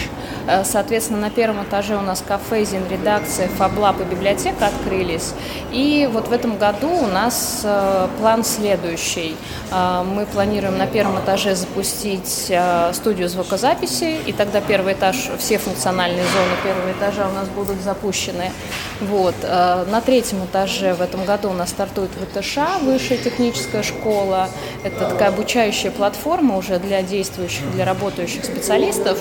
Э, 0.46 0.64
соответственно, 0.64 1.20
на 1.20 1.30
первом 1.30 1.64
этаже 1.64 1.96
у 1.96 2.02
нас 2.02 2.22
кафе, 2.26 2.64
зин-редакция, 2.64 3.48
фаблап 3.48 4.00
и 4.00 4.04
библиотека 4.04 4.66
открылись. 4.66 5.32
И 5.72 6.08
вот 6.12 6.28
в 6.28 6.32
этом 6.32 6.58
году 6.58 6.88
у 6.88 7.06
нас 7.06 7.62
э, 7.64 8.08
план 8.18 8.44
следующий. 8.44 9.25
Э, 9.70 10.02
мы 10.04 10.26
планируем 10.26 10.78
на 10.78 10.86
первом 10.86 11.18
этаже 11.18 11.54
запустить 11.54 12.52
студию 12.92 13.28
звукозаписи, 13.28 14.18
и 14.26 14.32
тогда 14.32 14.60
первый 14.60 14.92
этаж, 14.92 15.30
все 15.38 15.58
функциональные 15.58 16.24
зоны 16.24 16.54
первого 16.62 16.92
этажа 16.92 17.28
у 17.28 17.32
нас 17.32 17.48
будут 17.48 17.80
запущены. 17.80 18.52
Вот. 19.00 19.34
На 19.42 20.00
третьем 20.00 20.44
этаже 20.44 20.94
в 20.94 21.02
этом 21.02 21.24
году 21.24 21.50
у 21.50 21.52
нас 21.52 21.70
стартует 21.70 22.10
ВТШ, 22.10 22.58
высшая 22.82 23.18
техническая 23.18 23.82
школа, 23.82 24.48
это 24.84 25.08
такая 25.08 25.28
обучающая 25.28 25.90
платформа 25.90 26.56
уже 26.56 26.78
для 26.78 27.02
действующих, 27.02 27.70
для 27.72 27.84
работающих 27.84 28.44
специалистов, 28.44 29.18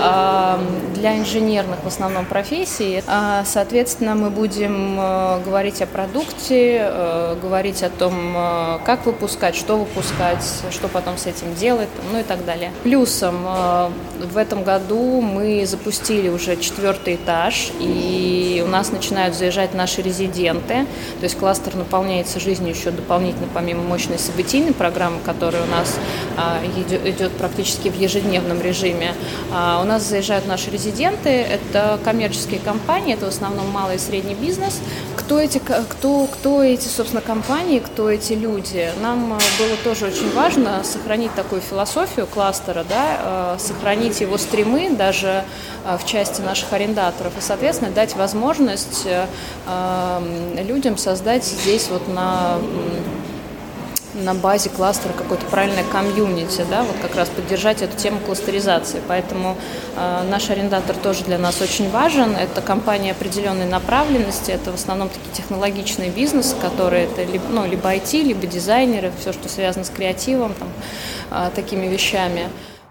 а, 0.00 0.60
для 0.94 1.16
инженерных 1.18 1.78
в 1.82 1.86
основном 1.86 2.26
профессий. 2.26 3.02
А, 3.06 3.44
соответственно, 3.44 4.14
мы 4.14 4.30
будем 4.30 4.96
говорить 5.44 5.80
о 5.82 5.86
продукте, 5.86 7.36
говорить 7.42 7.82
о 7.82 7.90
том, 7.90 8.34
как 8.84 9.06
выпускать, 9.06 9.45
что 9.54 9.76
выпускать, 9.76 10.44
что 10.70 10.88
потом 10.88 11.18
с 11.18 11.26
этим 11.26 11.54
делать, 11.54 11.88
ну 12.12 12.20
и 12.20 12.22
так 12.22 12.44
далее. 12.44 12.72
Плюсом 12.82 13.46
в 14.20 14.36
этом 14.36 14.64
году 14.64 15.20
мы 15.20 15.66
запустили 15.66 16.28
уже 16.28 16.56
четвертый 16.56 17.16
этаж, 17.16 17.70
и 17.80 18.62
у 18.64 18.68
нас 18.68 18.90
начинают 18.90 19.34
заезжать 19.34 19.74
наши 19.74 20.02
резиденты, 20.02 20.86
то 21.20 21.24
есть 21.24 21.38
кластер 21.38 21.76
наполняется 21.76 22.40
жизнью 22.40 22.74
еще 22.74 22.90
дополнительно, 22.90 23.48
помимо 23.52 23.82
мощной 23.82 24.18
событийной 24.18 24.72
программы, 24.72 25.18
которая 25.24 25.62
у 25.62 25.66
нас 25.66 25.96
а, 26.36 26.60
идет 27.04 27.32
практически 27.32 27.88
в 27.88 27.98
ежедневном 27.98 28.60
режиме. 28.60 29.14
А, 29.52 29.80
у 29.82 29.84
нас 29.84 30.02
заезжают 30.02 30.46
наши 30.46 30.70
резиденты, 30.70 31.30
это 31.30 31.98
коммерческие 32.04 32.60
компании, 32.60 33.14
это 33.14 33.26
в 33.26 33.28
основном 33.28 33.68
малый 33.70 33.96
и 33.96 33.98
средний 33.98 34.34
бизнес. 34.34 34.80
Кто 35.16 35.40
эти, 35.40 35.58
кто, 35.58 36.26
кто 36.26 36.62
эти, 36.62 36.88
собственно, 36.88 37.20
компании, 37.20 37.78
кто 37.78 38.10
эти 38.10 38.32
люди? 38.32 38.90
Нам 39.02 39.35
было 39.58 39.76
тоже 39.84 40.06
очень 40.06 40.32
важно 40.32 40.82
сохранить 40.84 41.34
такую 41.34 41.60
философию 41.60 42.26
кластера, 42.26 42.84
да, 42.88 43.56
сохранить 43.58 44.20
его 44.20 44.38
стримы 44.38 44.90
даже 44.90 45.44
в 45.84 46.04
части 46.06 46.40
наших 46.40 46.72
арендаторов 46.72 47.36
и, 47.38 47.40
соответственно, 47.40 47.90
дать 47.90 48.16
возможность 48.16 49.06
людям 50.56 50.96
создать 50.96 51.44
здесь 51.44 51.88
вот 51.90 52.08
на 52.08 52.58
на 54.16 54.34
базе 54.34 54.70
кластера 54.70 55.12
какое-то 55.12 55.46
правильное 55.46 55.84
комьюнити, 55.84 56.64
да, 56.70 56.82
вот 56.82 56.96
как 57.02 57.14
раз 57.16 57.28
поддержать 57.28 57.82
эту 57.82 57.96
тему 57.96 58.18
кластеризации. 58.20 59.00
Поэтому 59.06 59.56
э, 59.96 60.26
наш 60.28 60.50
арендатор 60.50 60.96
тоже 60.96 61.24
для 61.24 61.38
нас 61.38 61.60
очень 61.60 61.90
важен. 61.90 62.34
Это 62.34 62.60
компания 62.60 63.12
определенной 63.12 63.66
направленности, 63.66 64.50
это 64.50 64.72
в 64.72 64.74
основном 64.74 65.08
такие 65.08 65.32
технологичные 65.34 66.10
бизнесы, 66.10 66.56
которые 66.56 67.04
это 67.04 67.24
либо, 67.24 67.44
ну, 67.50 67.66
либо 67.66 67.94
IT, 67.94 68.22
либо 68.22 68.46
дизайнеры, 68.46 69.12
все, 69.20 69.32
что 69.32 69.48
связано 69.48 69.84
с 69.84 69.90
креативом, 69.90 70.54
там, 70.54 70.68
э, 71.30 71.50
такими 71.54 71.86
вещами. 71.86 72.48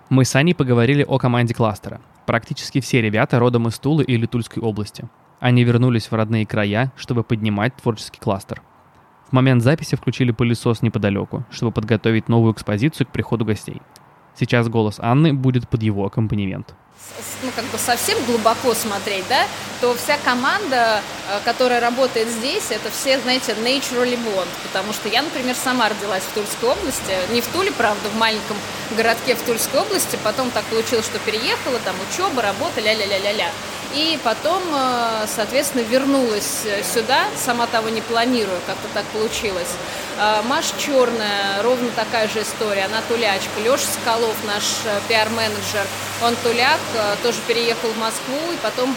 Мы 0.09 0.23
с 0.23 0.35
Аней 0.35 0.53
поговорили 0.53 1.03
о 1.03 1.17
команде 1.17 1.53
кластера. 1.53 1.99
Практически 2.25 2.79
все 2.79 3.01
ребята 3.01 3.39
родом 3.39 3.67
из 3.67 3.77
Тулы 3.79 4.03
или 4.03 4.25
Тульской 4.25 4.61
области. 4.61 5.05
Они 5.39 5.63
вернулись 5.63 6.09
в 6.09 6.13
родные 6.13 6.45
края, 6.45 6.91
чтобы 6.95 7.23
поднимать 7.23 7.75
творческий 7.75 8.19
кластер. 8.19 8.61
В 9.27 9.33
момент 9.33 9.63
записи 9.63 9.95
включили 9.95 10.31
пылесос 10.31 10.81
неподалеку, 10.81 11.45
чтобы 11.49 11.71
подготовить 11.71 12.29
новую 12.29 12.53
экспозицию 12.53 13.07
к 13.07 13.11
приходу 13.11 13.43
гостей. 13.43 13.81
Сейчас 14.35 14.69
голос 14.69 14.99
Анны 14.99 15.33
будет 15.33 15.67
под 15.67 15.81
его 15.81 16.05
аккомпанемент. 16.05 16.75
Ну, 17.43 17.51
как 17.55 17.65
бы 17.65 17.77
совсем 17.77 18.23
глубоко 18.25 18.73
смотреть, 18.73 19.25
да, 19.29 19.45
то 19.79 19.95
вся 19.95 20.17
команда, 20.17 21.01
э, 21.29 21.39
которая 21.45 21.79
работает 21.79 22.27
здесь, 22.27 22.71
это 22.71 22.89
все, 22.91 23.19
знаете, 23.19 23.53
naturally 23.53 24.17
born, 24.17 24.47
потому 24.63 24.93
что 24.93 25.07
я, 25.09 25.21
например, 25.21 25.55
сама 25.55 25.89
родилась 25.89 26.23
в 26.23 26.33
Тульской 26.33 26.69
области, 26.69 27.15
не 27.31 27.41
в 27.41 27.47
Туле, 27.47 27.71
правда, 27.71 28.09
в 28.09 28.15
маленьком 28.17 28.57
городке 28.97 29.35
в 29.35 29.41
Тульской 29.43 29.79
области, 29.79 30.17
потом 30.23 30.51
так 30.51 30.63
получилось, 30.65 31.05
что 31.05 31.19
переехала, 31.19 31.79
там 31.85 31.95
учеба, 32.09 32.41
работа, 32.41 32.81
ля-ля-ля-ля-ля. 32.81 33.49
И 33.93 34.19
потом, 34.23 34.61
э, 34.73 35.25
соответственно, 35.33 35.81
вернулась 35.83 36.63
сюда, 36.93 37.25
сама 37.37 37.67
того 37.67 37.89
не 37.89 38.01
планируя, 38.01 38.59
как-то 38.65 38.87
так 38.93 39.05
получилось. 39.05 39.69
Э, 40.17 40.41
Маша 40.43 40.73
Черная, 40.77 41.61
ровно 41.63 41.89
такая 41.95 42.27
же 42.27 42.41
история, 42.41 42.85
она 42.85 43.01
тулячка. 43.07 43.59
Леша 43.63 43.85
Соколов, 43.85 44.35
наш 44.45 44.63
э, 44.85 44.99
пиар-менеджер, 45.07 45.85
он 46.21 46.35
туляк, 46.43 46.79
тоже 47.23 47.39
переехал 47.47 47.89
в 47.89 47.97
Москву, 47.97 48.39
и 48.53 48.57
потом 48.63 48.95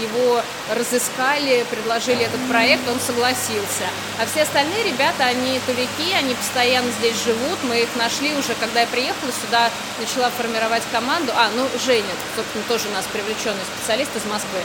его 0.00 0.42
разыскали, 0.74 1.64
предложили 1.70 2.24
этот 2.24 2.40
проект, 2.48 2.88
он 2.88 2.98
согласился. 3.00 3.84
А 4.18 4.26
все 4.26 4.42
остальные 4.42 4.84
ребята, 4.84 5.24
они 5.24 5.60
туляки, 5.66 6.12
они 6.16 6.34
постоянно 6.34 6.90
здесь 6.98 7.22
живут, 7.22 7.58
мы 7.64 7.82
их 7.82 7.88
нашли 7.96 8.32
уже, 8.34 8.54
когда 8.58 8.80
я 8.80 8.86
приехала 8.86 9.30
сюда, 9.44 9.70
начала 10.00 10.30
формировать 10.30 10.82
команду. 10.90 11.32
А, 11.36 11.50
ну, 11.54 11.68
Женя, 11.84 12.04
собственно, 12.34 12.64
тоже 12.68 12.88
у 12.88 12.92
нас 12.92 13.04
привлеченный 13.12 13.64
специалист 13.76 14.10
из 14.16 14.24
Москвы. 14.24 14.60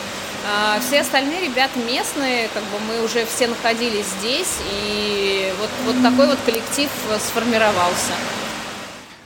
А 0.48 0.80
все 0.80 1.02
остальные 1.02 1.48
ребята 1.48 1.78
местные, 1.80 2.48
как 2.54 2.64
бы 2.64 2.80
мы 2.88 3.04
уже 3.04 3.26
все 3.26 3.48
находились 3.48 4.06
здесь, 4.20 4.56
и 4.72 5.54
вот, 5.60 5.70
вот 5.86 6.02
такой 6.02 6.28
вот 6.28 6.40
коллектив 6.46 6.90
сформировался. 7.20 8.14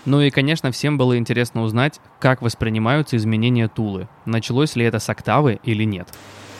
Ну 0.05 0.19
и, 0.21 0.29
конечно, 0.29 0.71
всем 0.71 0.97
было 0.97 1.17
интересно 1.17 1.63
узнать, 1.63 1.99
как 2.19 2.41
воспринимаются 2.41 3.15
изменения 3.15 3.69
Тулы. 3.69 4.09
Началось 4.25 4.75
ли 4.75 4.83
это 4.83 4.99
с 4.99 5.09
октавы 5.09 5.59
или 5.63 5.83
нет. 5.83 6.07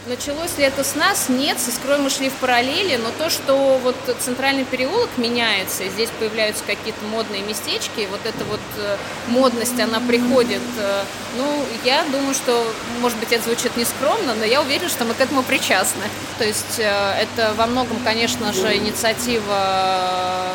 Началось 0.05 0.57
ли 0.57 0.65
это 0.65 0.83
с 0.83 0.95
нас? 0.95 1.29
Нет, 1.29 1.61
с 1.61 1.69
Искрой 1.69 1.97
мы 1.97 2.09
шли 2.09 2.29
в 2.29 2.33
параллели, 2.33 2.97
но 2.97 3.09
то, 3.17 3.29
что 3.29 3.79
вот 3.81 3.95
центральный 4.19 4.65
переулок 4.65 5.09
меняется, 5.15 5.85
и 5.85 5.89
здесь 5.89 6.09
появляются 6.19 6.61
какие-то 6.65 7.05
модные 7.05 7.41
местечки, 7.41 8.09
вот 8.11 8.19
эта 8.25 8.43
вот 8.43 8.59
э, 8.79 8.97
модность, 9.27 9.79
она 9.79 10.01
приходит, 10.01 10.61
э, 10.77 11.03
ну, 11.37 11.65
я 11.85 12.03
думаю, 12.11 12.33
что, 12.33 12.65
может 12.99 13.17
быть, 13.17 13.31
это 13.31 13.45
звучит 13.45 13.77
нескромно, 13.77 14.35
но 14.35 14.43
я 14.43 14.61
уверена, 14.61 14.89
что 14.89 15.05
мы 15.05 15.13
к 15.13 15.21
этому 15.21 15.41
причастны. 15.41 16.03
То 16.37 16.43
есть 16.43 16.79
э, 16.79 17.13
это 17.21 17.53
во 17.55 17.65
многом, 17.65 17.97
конечно 18.03 18.51
же, 18.51 18.75
инициатива 18.75 20.51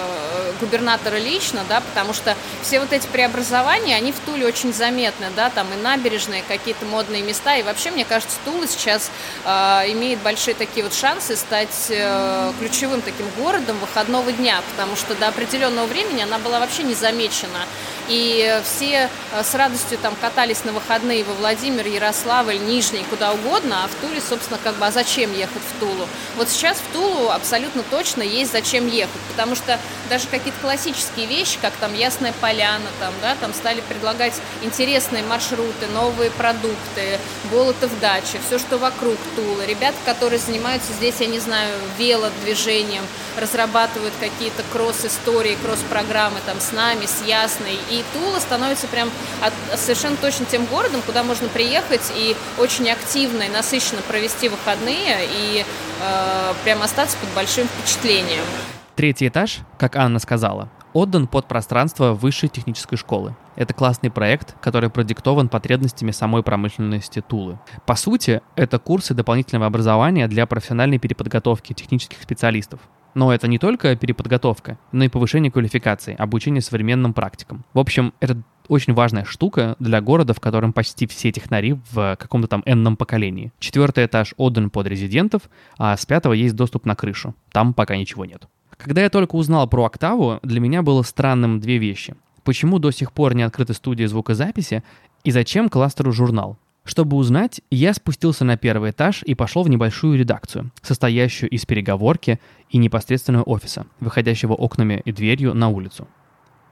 губернатора 0.60 1.16
лично, 1.16 1.64
да, 1.68 1.80
потому 1.80 2.12
что 2.12 2.36
все 2.62 2.80
вот 2.80 2.92
эти 2.92 3.06
преобразования, 3.06 3.96
они 3.96 4.12
в 4.12 4.18
Туле 4.20 4.46
очень 4.46 4.72
заметны, 4.72 5.26
да, 5.34 5.50
там 5.50 5.66
и 5.72 5.76
набережные, 5.76 6.42
какие-то 6.46 6.84
модные 6.84 7.22
места, 7.22 7.56
и 7.56 7.62
вообще, 7.62 7.90
мне 7.90 8.04
кажется, 8.04 8.36
Тула 8.44 8.66
сейчас 8.66 9.10
имеет 9.44 10.20
большие 10.20 10.54
такие 10.54 10.84
вот 10.84 10.94
шансы 10.94 11.36
стать 11.36 11.88
э, 11.90 12.52
ключевым 12.58 13.02
таким 13.02 13.26
городом 13.36 13.78
выходного 13.78 14.32
дня, 14.32 14.60
потому 14.70 14.96
что 14.96 15.14
до 15.14 15.28
определенного 15.28 15.86
времени 15.86 16.22
она 16.22 16.38
была 16.38 16.60
вообще 16.60 16.82
не 16.82 16.94
замечена. 16.94 17.66
И 18.08 18.60
все 18.64 19.10
э, 19.32 19.42
с 19.42 19.54
радостью 19.54 19.98
там 19.98 20.14
катались 20.20 20.64
на 20.64 20.72
выходные 20.72 21.24
во 21.24 21.34
Владимир, 21.34 21.86
Ярославль, 21.86 22.58
Нижний, 22.58 23.04
куда 23.10 23.32
угодно, 23.32 23.84
а 23.84 23.88
в 23.88 23.94
Туле, 24.00 24.20
собственно, 24.20 24.58
как 24.62 24.76
бы, 24.76 24.86
а 24.86 24.90
зачем 24.90 25.32
ехать 25.34 25.62
в 25.62 25.80
Тулу? 25.80 26.06
Вот 26.36 26.48
сейчас 26.48 26.78
в 26.78 26.92
Тулу 26.92 27.30
абсолютно 27.30 27.82
точно 27.82 28.22
есть 28.22 28.52
зачем 28.52 28.88
ехать, 28.88 29.20
потому 29.30 29.54
что 29.54 29.78
даже 30.08 30.26
какие-то 30.28 30.58
классические 30.60 31.26
вещи, 31.26 31.58
как 31.60 31.72
там 31.74 31.94
Ясная 31.94 32.32
Поляна, 32.40 32.88
там, 32.98 33.12
да, 33.20 33.36
там 33.40 33.52
стали 33.52 33.82
предлагать 33.82 34.34
интересные 34.62 35.22
маршруты, 35.22 35.86
новые 35.92 36.30
продукты, 36.30 37.18
Болотов 37.50 37.98
дача, 38.00 38.38
все, 38.46 38.58
что 38.58 38.78
вокруг 38.78 39.16
Тулы. 39.36 39.66
Ребята, 39.66 39.96
которые 40.06 40.38
занимаются 40.38 40.92
здесь, 40.94 41.16
я 41.20 41.26
не 41.26 41.40
знаю, 41.40 41.74
велодвижением, 41.98 43.04
разрабатывают 43.36 44.14
какие-то 44.18 44.62
кросс-истории, 44.72 45.58
кросс-программы 45.62 46.38
там 46.46 46.60
с 46.60 46.72
нами, 46.72 47.06
с 47.06 47.22
Ясной, 47.26 47.78
и 47.90 47.97
Тула 48.12 48.38
становится 48.38 48.86
прям 48.86 49.10
от, 49.42 49.52
совершенно 49.78 50.16
точно 50.16 50.46
тем 50.46 50.64
городом, 50.66 51.02
куда 51.04 51.22
можно 51.22 51.48
приехать 51.48 52.12
и 52.16 52.36
очень 52.58 52.88
активно 52.90 53.42
и 53.42 53.48
насыщенно 53.48 54.02
провести 54.02 54.48
выходные 54.48 55.18
и 55.24 55.64
э, 56.00 56.54
прям 56.64 56.82
остаться 56.82 57.16
под 57.18 57.28
большим 57.34 57.66
впечатлением. 57.66 58.44
Третий 58.96 59.28
этаж, 59.28 59.58
как 59.78 59.96
Анна 59.96 60.18
сказала, 60.18 60.68
отдан 60.92 61.26
под 61.26 61.46
пространство 61.46 62.12
высшей 62.12 62.48
технической 62.48 62.98
школы. 62.98 63.36
Это 63.56 63.74
классный 63.74 64.10
проект, 64.10 64.54
который 64.60 64.90
продиктован 64.90 65.48
потребностями 65.48 66.10
самой 66.10 66.42
промышленности 66.42 67.20
Тулы. 67.20 67.58
По 67.86 67.94
сути, 67.94 68.40
это 68.56 68.78
курсы 68.78 69.14
дополнительного 69.14 69.66
образования 69.66 70.28
для 70.28 70.46
профессиональной 70.46 70.98
переподготовки 70.98 71.72
технических 71.72 72.22
специалистов. 72.22 72.80
Но 73.18 73.34
это 73.34 73.48
не 73.48 73.58
только 73.58 73.96
переподготовка, 73.96 74.78
но 74.92 75.02
и 75.02 75.08
повышение 75.08 75.50
квалификации, 75.50 76.14
обучение 76.16 76.62
современным 76.62 77.12
практикам. 77.12 77.64
В 77.74 77.80
общем, 77.80 78.14
это 78.20 78.40
очень 78.68 78.94
важная 78.94 79.24
штука 79.24 79.74
для 79.80 80.00
города, 80.00 80.34
в 80.34 80.40
котором 80.40 80.72
почти 80.72 81.08
все 81.08 81.32
технари 81.32 81.80
в 81.90 82.14
каком-то 82.16 82.46
там 82.46 82.62
энном 82.64 82.96
поколении. 82.96 83.52
Четвертый 83.58 84.06
этаж 84.06 84.34
отдан 84.36 84.70
под 84.70 84.86
резидентов, 84.86 85.50
а 85.78 85.96
с 85.96 86.06
пятого 86.06 86.32
есть 86.32 86.54
доступ 86.54 86.86
на 86.86 86.94
крышу. 86.94 87.34
Там 87.50 87.74
пока 87.74 87.96
ничего 87.96 88.24
нет. 88.24 88.46
Когда 88.76 89.02
я 89.02 89.10
только 89.10 89.34
узнал 89.34 89.68
про 89.68 89.86
Октаву, 89.86 90.38
для 90.44 90.60
меня 90.60 90.82
было 90.82 91.02
странным 91.02 91.58
две 91.58 91.78
вещи. 91.78 92.14
Почему 92.44 92.78
до 92.78 92.92
сих 92.92 93.10
пор 93.10 93.34
не 93.34 93.42
открыта 93.42 93.74
студия 93.74 94.06
звукозаписи 94.06 94.84
и 95.24 95.32
зачем 95.32 95.68
кластеру 95.68 96.12
журнал? 96.12 96.56
Чтобы 96.88 97.18
узнать, 97.18 97.60
я 97.70 97.92
спустился 97.92 98.46
на 98.46 98.56
первый 98.56 98.92
этаж 98.92 99.22
и 99.22 99.34
пошел 99.34 99.62
в 99.62 99.68
небольшую 99.68 100.18
редакцию, 100.18 100.70
состоящую 100.80 101.50
из 101.50 101.66
переговорки 101.66 102.40
и 102.70 102.78
непосредственного 102.78 103.42
офиса, 103.42 103.84
выходящего 104.00 104.54
окнами 104.54 105.02
и 105.04 105.12
дверью 105.12 105.52
на 105.52 105.68
улицу. 105.68 106.08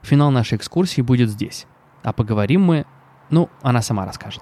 Финал 0.01 0.31
нашей 0.31 0.57
экскурсии 0.57 1.01
будет 1.01 1.29
здесь. 1.29 1.67
А 2.01 2.13
поговорим 2.13 2.63
мы... 2.63 2.87
Ну, 3.29 3.47
она 3.61 3.83
сама 3.83 4.07
расскажет. 4.07 4.41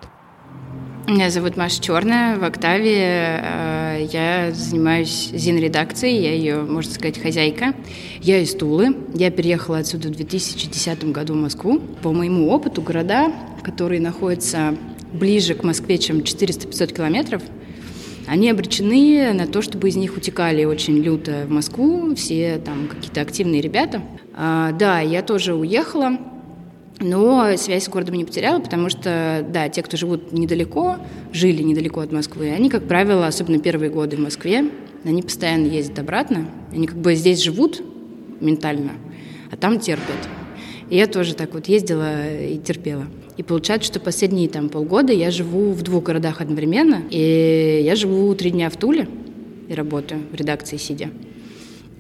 Меня 1.10 1.30
зовут 1.30 1.58
Маша 1.58 1.82
Черная. 1.82 2.38
В 2.40 2.46
«Октаве» 2.46 3.42
э, 3.44 4.08
я 4.14 4.52
занимаюсь 4.54 5.30
зин-редакцией. 5.34 6.24
Я 6.24 6.34
ее, 6.36 6.62
можно 6.62 6.94
сказать, 6.94 7.22
хозяйка. 7.22 7.74
Я 8.22 8.40
из 8.40 8.56
Тулы. 8.56 8.96
Я 9.14 9.30
переехала 9.30 9.80
отсюда 9.80 10.08
в 10.08 10.12
2010 10.12 11.12
году 11.12 11.34
в 11.34 11.38
Москву. 11.38 11.80
По 12.02 12.14
моему 12.14 12.50
опыту, 12.50 12.82
города, 12.82 13.30
которые 13.62 14.00
находятся 14.00 14.76
ближе 15.16 15.56
к 15.56 15.64
Москве, 15.64 15.98
чем 15.98 16.20
400-500 16.20 16.94
километров, 16.94 17.42
они 18.28 18.50
обречены 18.50 19.34
на 19.34 19.48
то, 19.48 19.62
чтобы 19.62 19.90
из 19.90 19.96
них 19.96 20.18
утекали 20.18 20.66
очень 20.66 20.98
люто 20.98 21.46
в 21.48 21.52
Москву 21.52 22.16
все 22.16 22.60
там 22.64 22.88
какие-то 22.88 23.22
активные 23.22 23.62
ребята. 23.62 24.02
А, 24.34 24.72
да, 24.72 25.00
я 25.00 25.22
тоже 25.22 25.54
уехала. 25.54 26.18
Но 27.00 27.58
связь 27.58 27.84
с 27.84 27.90
городом 27.90 28.16
не 28.16 28.24
потеряла, 28.24 28.62
потому 28.62 28.90
что, 28.90 29.46
да, 29.50 29.68
те, 29.68 29.84
кто 29.84 29.98
живут 29.98 30.32
недалеко, 30.32 30.96
жили 31.34 31.62
недалеко 31.62 32.00
от 32.00 32.14
Москвы, 32.14 32.52
они, 32.52 32.70
как 32.70 32.88
правило, 32.88 33.28
особенно 33.28 33.60
первые 33.60 33.90
годы 33.90 34.16
в 34.16 34.22
Москве, 34.22 34.70
они 35.04 35.22
постоянно 35.22 35.68
ездят 35.68 36.00
обратно, 36.00 36.50
они 36.74 36.88
как 36.88 36.98
бы 36.98 37.16
здесь 37.16 37.42
живут 37.42 37.84
ментально, 38.40 38.94
а 39.52 39.58
там 39.58 39.78
терпят. 39.78 40.16
И 40.90 40.98
я 40.98 41.08
тоже 41.08 41.36
так 41.36 41.54
вот 41.54 41.68
ездила 41.68 42.32
и 42.38 42.58
терпела. 42.60 43.06
И 43.38 43.44
получается, 43.44 43.88
что 43.92 44.00
последние 44.00 44.48
там 44.50 44.70
полгода 44.70 45.12
я 45.12 45.32
живу 45.32 45.72
в 45.74 45.82
двух 45.82 46.04
городах 46.04 46.42
одновременно, 46.42 47.04
и 47.10 47.82
я 47.84 47.96
живу 47.96 48.34
три 48.36 48.52
дня 48.52 48.70
в 48.70 48.78
Туле 48.78 49.08
и 49.68 49.74
работаю 49.74 50.22
в 50.32 50.36
редакции 50.36 50.78
сидя. 50.78 51.10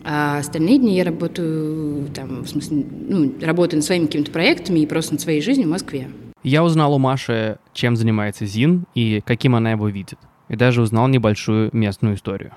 А 0.03 0.37
остальные 0.37 0.77
дни 0.77 0.95
я 0.95 1.03
работаю, 1.03 2.07
там, 2.13 2.43
в 2.43 2.47
смысле, 2.47 2.85
ну, 3.09 3.33
работаю 3.41 3.79
над 3.79 3.85
своими 3.85 4.05
какими-то 4.05 4.31
проектами 4.31 4.79
и 4.79 4.85
просто 4.85 5.13
над 5.13 5.21
своей 5.21 5.41
жизнью 5.41 5.67
в 5.67 5.71
Москве. 5.71 6.09
Я 6.43 6.63
узнал 6.63 6.93
у 6.93 6.99
Маши, 6.99 7.57
чем 7.73 7.95
занимается 7.95 8.45
ЗИН 8.45 8.85
и 8.93 9.21
каким 9.25 9.55
она 9.55 9.71
его 9.71 9.89
видит. 9.89 10.19
И 10.47 10.55
даже 10.55 10.83
узнал 10.83 11.07
небольшую 11.07 11.71
местную 11.73 12.15
историю. 12.15 12.53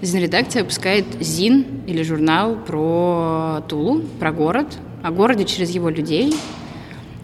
ЗИН-редакция 0.00 0.62
выпускает 0.62 1.06
ЗИН 1.18 1.64
или 1.88 2.02
журнал 2.04 2.56
про 2.56 3.64
Тулу, 3.68 4.02
про 4.20 4.30
город, 4.30 4.78
о 5.04 5.10
городе 5.10 5.44
через 5.44 5.68
его 5.70 5.90
людей, 5.90 6.34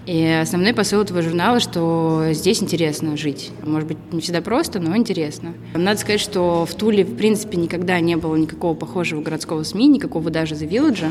и 0.05 0.23
основной 0.43 0.75
посыл 0.75 1.01
этого 1.01 1.23
журнала, 1.23 1.61
что 1.61 2.27
здесь 2.33 2.63
интересно 2.63 3.17
жить. 3.17 3.53
Может 3.65 3.89
быть, 3.89 3.97
не 4.13 4.21
всегда 4.21 4.43
просто, 4.43 4.81
но 4.81 4.95
интересно. 4.97 5.55
Надо 5.75 5.99
сказать, 5.99 6.21
что 6.21 6.67
в 6.67 6.75
Туле, 6.75 7.05
в 7.05 7.17
принципе, 7.17 7.57
никогда 7.57 7.99
не 8.01 8.17
было 8.17 8.37
никакого 8.37 8.75
похожего 8.75 9.23
городского 9.23 9.63
СМИ, 9.63 9.89
никакого 9.89 10.29
даже 10.31 10.57
The 10.57 10.69
Village. 10.69 11.11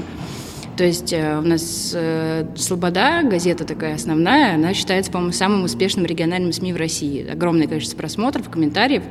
То 0.77 0.83
есть 0.83 1.11
э, 1.11 1.39
у 1.39 1.41
нас 1.41 1.91
э, 1.95 2.45
«Слобода», 2.55 3.23
газета 3.23 3.65
такая 3.65 3.95
основная, 3.95 4.53
она 4.53 4.75
считается, 4.75 5.11
по-моему, 5.11 5.33
самым 5.33 5.63
успешным 5.63 6.05
региональным 6.05 6.53
СМИ 6.53 6.73
в 6.73 6.77
России. 6.77 7.27
Огромное 7.27 7.67
количество 7.67 7.97
просмотров, 7.97 8.47
комментариев. 8.49 9.03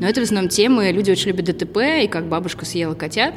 Но 0.00 0.06
это 0.06 0.20
в 0.20 0.24
основном 0.24 0.48
темы, 0.48 0.92
люди 0.92 1.10
очень 1.10 1.28
любят 1.28 1.46
ДТП 1.46 2.04
и 2.04 2.08
как 2.08 2.26
бабушка 2.28 2.64
съела 2.64 2.94
котят. 2.94 3.34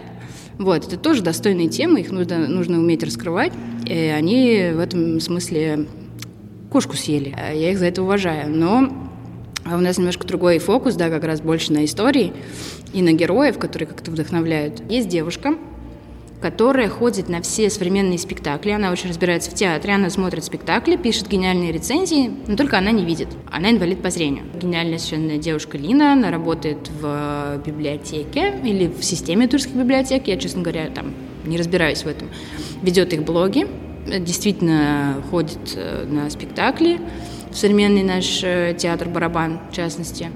Вот, 0.57 0.87
это 0.87 0.97
тоже 0.97 1.21
достойные 1.21 1.69
темы, 1.69 2.01
их 2.01 2.11
нужно, 2.11 2.47
нужно 2.47 2.79
уметь 2.79 3.03
раскрывать. 3.03 3.53
И 3.85 3.93
они 3.93 4.71
в 4.73 4.79
этом 4.79 5.19
смысле 5.19 5.85
кошку 6.71 6.95
съели. 6.95 7.35
Я 7.53 7.71
их 7.71 7.77
за 7.77 7.85
это 7.85 8.01
уважаю. 8.01 8.49
Но 8.49 8.91
у 9.65 9.77
нас 9.77 9.97
немножко 9.97 10.25
другой 10.25 10.59
фокус, 10.59 10.95
да, 10.95 11.09
как 11.09 11.23
раз 11.23 11.41
больше 11.41 11.73
на 11.73 11.85
истории 11.85 12.33
и 12.93 13.01
на 13.01 13.13
героев, 13.13 13.59
которые 13.59 13.87
как-то 13.87 14.11
вдохновляют. 14.11 14.81
Есть 14.89 15.09
девушка, 15.09 15.55
которая 16.41 16.87
ходит 16.89 17.29
на 17.29 17.41
все 17.41 17.69
современные 17.69 18.19
спектакли. 18.19 18.71
Она 18.71 18.91
очень 18.91 19.09
разбирается 19.09 19.49
в 19.51 19.55
театре, 19.55 19.93
она 19.93 20.09
смотрит 20.09 20.43
спектакли, 20.43 20.95
пишет 20.95 21.27
гениальные 21.27 21.71
рецензии, 21.71 22.31
но 22.47 22.55
только 22.55 22.77
она 22.77 22.91
не 22.91 23.05
видит. 23.05 23.29
Она 23.51 23.71
инвалид 23.71 24.01
по 24.01 24.09
зрению. 24.09 24.45
Гениальная 24.53 24.99
совершенно 24.99 25.37
девушка 25.37 25.77
Лина, 25.77 26.13
она 26.13 26.29
работает 26.29 26.89
в 27.01 27.61
библиотеке 27.65 28.59
или 28.63 28.87
в 28.87 29.03
системе 29.03 29.47
тульских 29.47 29.75
библиотек. 29.75 30.27
Я, 30.27 30.37
честно 30.37 30.61
говоря, 30.61 30.89
там 30.93 31.13
не 31.45 31.57
разбираюсь 31.57 32.03
в 32.03 32.07
этом. 32.07 32.29
Ведет 32.81 33.13
их 33.13 33.23
блоги, 33.23 33.67
действительно 34.07 35.21
ходит 35.29 35.73
э, 35.75 36.05
на 36.07 36.29
спектакли 36.29 36.99
в 37.51 37.55
современный 37.55 38.03
наш 38.03 38.41
э, 38.43 38.75
театр 38.77 39.09
«Барабан», 39.09 39.59
в 39.71 39.75
частности. 39.75 40.29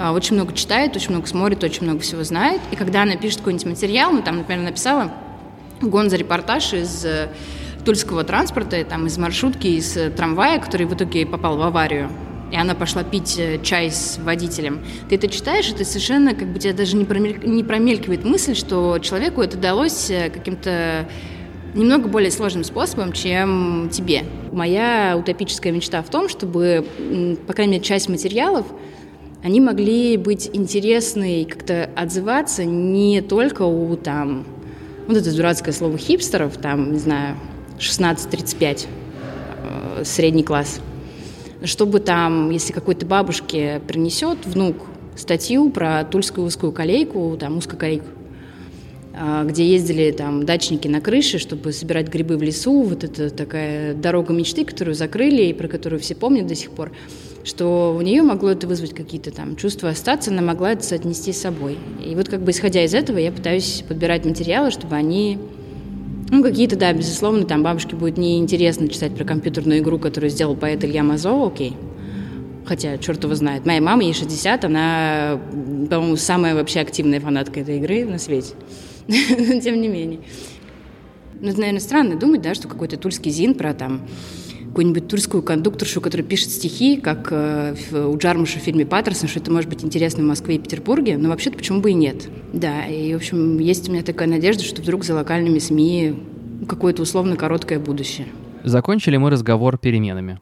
А, 0.00 0.12
очень 0.12 0.36
много 0.36 0.54
читает, 0.54 0.94
очень 0.94 1.10
много 1.10 1.26
смотрит, 1.26 1.64
очень 1.64 1.82
много 1.82 1.98
всего 1.98 2.22
знает. 2.22 2.60
И 2.70 2.76
когда 2.76 3.02
она 3.02 3.16
пишет 3.16 3.38
какой-нибудь 3.38 3.66
материал, 3.66 4.12
ну, 4.12 4.22
там, 4.22 4.36
например, 4.38 4.64
написала 4.64 5.10
гон 5.80 6.08
за 6.08 6.16
репортаж 6.16 6.72
из 6.72 7.04
э, 7.04 7.30
тульского 7.84 8.22
транспорта, 8.22 8.84
там, 8.84 9.08
из 9.08 9.18
маршрутки, 9.18 9.66
из 9.66 9.96
э, 9.96 10.10
трамвая, 10.10 10.60
который 10.60 10.86
в 10.86 10.94
итоге 10.94 11.26
попал 11.26 11.56
в 11.56 11.62
аварию, 11.62 12.10
и 12.52 12.56
она 12.56 12.76
пошла 12.76 13.02
пить 13.02 13.40
э, 13.40 13.60
чай 13.60 13.90
с 13.90 14.20
водителем. 14.22 14.84
Ты 15.08 15.16
это 15.16 15.26
читаешь, 15.26 15.68
и 15.68 15.74
ты 15.74 15.84
совершенно, 15.84 16.32
как 16.36 16.46
бы, 16.46 16.60
тебя 16.60 16.74
даже 16.74 16.94
не, 16.94 17.04
промель... 17.04 17.40
не 17.44 17.64
промелькивает 17.64 18.24
мысль, 18.24 18.54
что 18.54 19.00
человеку 19.00 19.42
это 19.42 19.56
далось 19.56 20.12
каким-то 20.32 21.08
немного 21.74 22.08
более 22.08 22.30
сложным 22.30 22.62
способом, 22.62 23.12
чем 23.12 23.90
тебе. 23.90 24.22
Моя 24.52 25.16
утопическая 25.18 25.72
мечта 25.72 26.04
в 26.04 26.08
том, 26.08 26.28
чтобы, 26.28 26.86
по 27.48 27.52
крайней 27.52 27.72
мере, 27.72 27.84
часть 27.84 28.08
материалов 28.08 28.64
они 29.42 29.60
могли 29.60 30.16
быть 30.16 30.50
интересны 30.52 31.42
и 31.42 31.44
как-то 31.44 31.88
отзываться 31.94 32.64
не 32.64 33.20
только 33.20 33.62
у 33.62 33.96
там, 33.96 34.44
вот 35.06 35.16
это 35.16 35.34
дурацкое 35.34 35.72
слово 35.72 35.96
хипстеров, 35.96 36.56
там, 36.56 36.92
не 36.92 36.98
знаю, 36.98 37.36
16-35, 37.78 38.86
э, 39.98 40.04
средний 40.04 40.42
класс, 40.42 40.80
чтобы 41.64 42.00
там, 42.00 42.50
если 42.50 42.72
какой-то 42.72 43.06
бабушке 43.06 43.80
принесет 43.86 44.44
внук 44.44 44.76
статью 45.16 45.70
про 45.70 46.04
тульскую 46.04 46.46
узкую 46.46 46.72
колейку, 46.72 47.36
там, 47.38 47.58
узкоколейку, 47.58 48.06
где 49.14 49.66
ездили 49.66 50.12
там 50.12 50.44
дачники 50.44 50.86
на 50.86 51.00
крыше, 51.00 51.38
чтобы 51.38 51.72
собирать 51.72 52.08
грибы 52.08 52.36
в 52.36 52.42
лесу, 52.42 52.82
вот 52.82 53.04
это 53.04 53.30
такая 53.30 53.94
дорога 53.94 54.32
мечты, 54.32 54.64
которую 54.64 54.94
закрыли 54.94 55.42
и 55.42 55.52
про 55.52 55.66
которую 55.66 56.00
все 56.00 56.14
помнят 56.14 56.46
до 56.46 56.54
сих 56.54 56.70
пор 56.70 56.92
что 57.44 57.96
у 57.96 58.02
нее 58.02 58.22
могло 58.22 58.50
это 58.50 58.66
вызвать 58.66 58.94
какие-то 58.94 59.30
там 59.30 59.56
чувства 59.56 59.88
остаться, 59.90 60.30
она 60.30 60.42
могла 60.42 60.72
это 60.72 60.82
соотнести 60.82 61.32
с 61.32 61.40
собой. 61.40 61.78
И 62.04 62.14
вот 62.14 62.28
как 62.28 62.42
бы 62.42 62.50
исходя 62.50 62.84
из 62.84 62.92
этого 62.94 63.16
я 63.16 63.32
пытаюсь 63.32 63.84
подбирать 63.88 64.26
материалы, 64.26 64.70
чтобы 64.70 64.96
они 64.96 65.38
ну, 66.30 66.42
какие-то, 66.42 66.76
да, 66.76 66.92
безусловно, 66.92 67.44
там 67.44 67.62
бабушке 67.62 67.96
будет 67.96 68.18
неинтересно 68.18 68.88
читать 68.88 69.14
про 69.14 69.24
компьютерную 69.24 69.80
игру, 69.80 69.98
которую 69.98 70.28
сделал 70.28 70.56
поэт 70.56 70.84
Илья 70.84 71.02
Мазо, 71.02 71.46
окей. 71.46 71.74
Хотя, 72.66 72.98
черт 72.98 73.24
его 73.24 73.34
знает. 73.34 73.64
Моя 73.64 73.80
мама, 73.80 74.02
ей 74.02 74.12
60, 74.12 74.66
она, 74.66 75.40
по-моему, 75.88 76.16
самая 76.16 76.54
вообще 76.54 76.80
активная 76.80 77.18
фанатка 77.18 77.60
этой 77.60 77.78
игры 77.78 78.04
на 78.04 78.18
свете. 78.18 78.52
Но 79.08 79.60
тем 79.60 79.80
не 79.80 79.88
менее. 79.88 80.20
Ну, 81.40 81.48
это, 81.48 81.58
наверное, 81.58 81.80
странно 81.80 82.16
думать, 82.16 82.42
да, 82.42 82.54
что 82.54 82.68
какой-то 82.68 82.96
тульский 82.96 83.30
зин 83.30 83.54
про 83.54 83.74
там 83.74 84.02
какую-нибудь 84.68 85.08
турскую 85.08 85.42
кондукторшу, 85.42 86.00
которая 86.00 86.26
пишет 86.26 86.50
стихи, 86.50 86.98
как 86.98 87.28
э, 87.30 87.74
у 87.92 88.16
Джармуша 88.16 88.58
в 88.58 88.62
фильме 88.62 88.84
«Паттерсон», 88.86 89.28
что 89.28 89.40
это 89.40 89.50
может 89.50 89.68
быть 89.70 89.82
интересно 89.82 90.22
в 90.22 90.26
Москве 90.26 90.56
и 90.56 90.58
Петербурге, 90.58 91.16
но 91.16 91.30
вообще-то 91.30 91.56
почему 91.56 91.80
бы 91.80 91.90
и 91.90 91.94
нет. 91.94 92.28
Да, 92.52 92.86
и, 92.86 93.12
в 93.14 93.16
общем, 93.16 93.58
есть 93.58 93.88
у 93.88 93.92
меня 93.92 94.02
такая 94.02 94.28
надежда, 94.28 94.62
что 94.62 94.82
вдруг 94.82 95.04
за 95.04 95.14
локальными 95.14 95.58
СМИ 95.58 96.14
какое-то 96.68 97.02
условно 97.02 97.36
короткое 97.36 97.78
будущее. 97.78 98.28
Закончили 98.62 99.16
мы 99.16 99.30
разговор 99.30 99.78
переменами. 99.78 100.38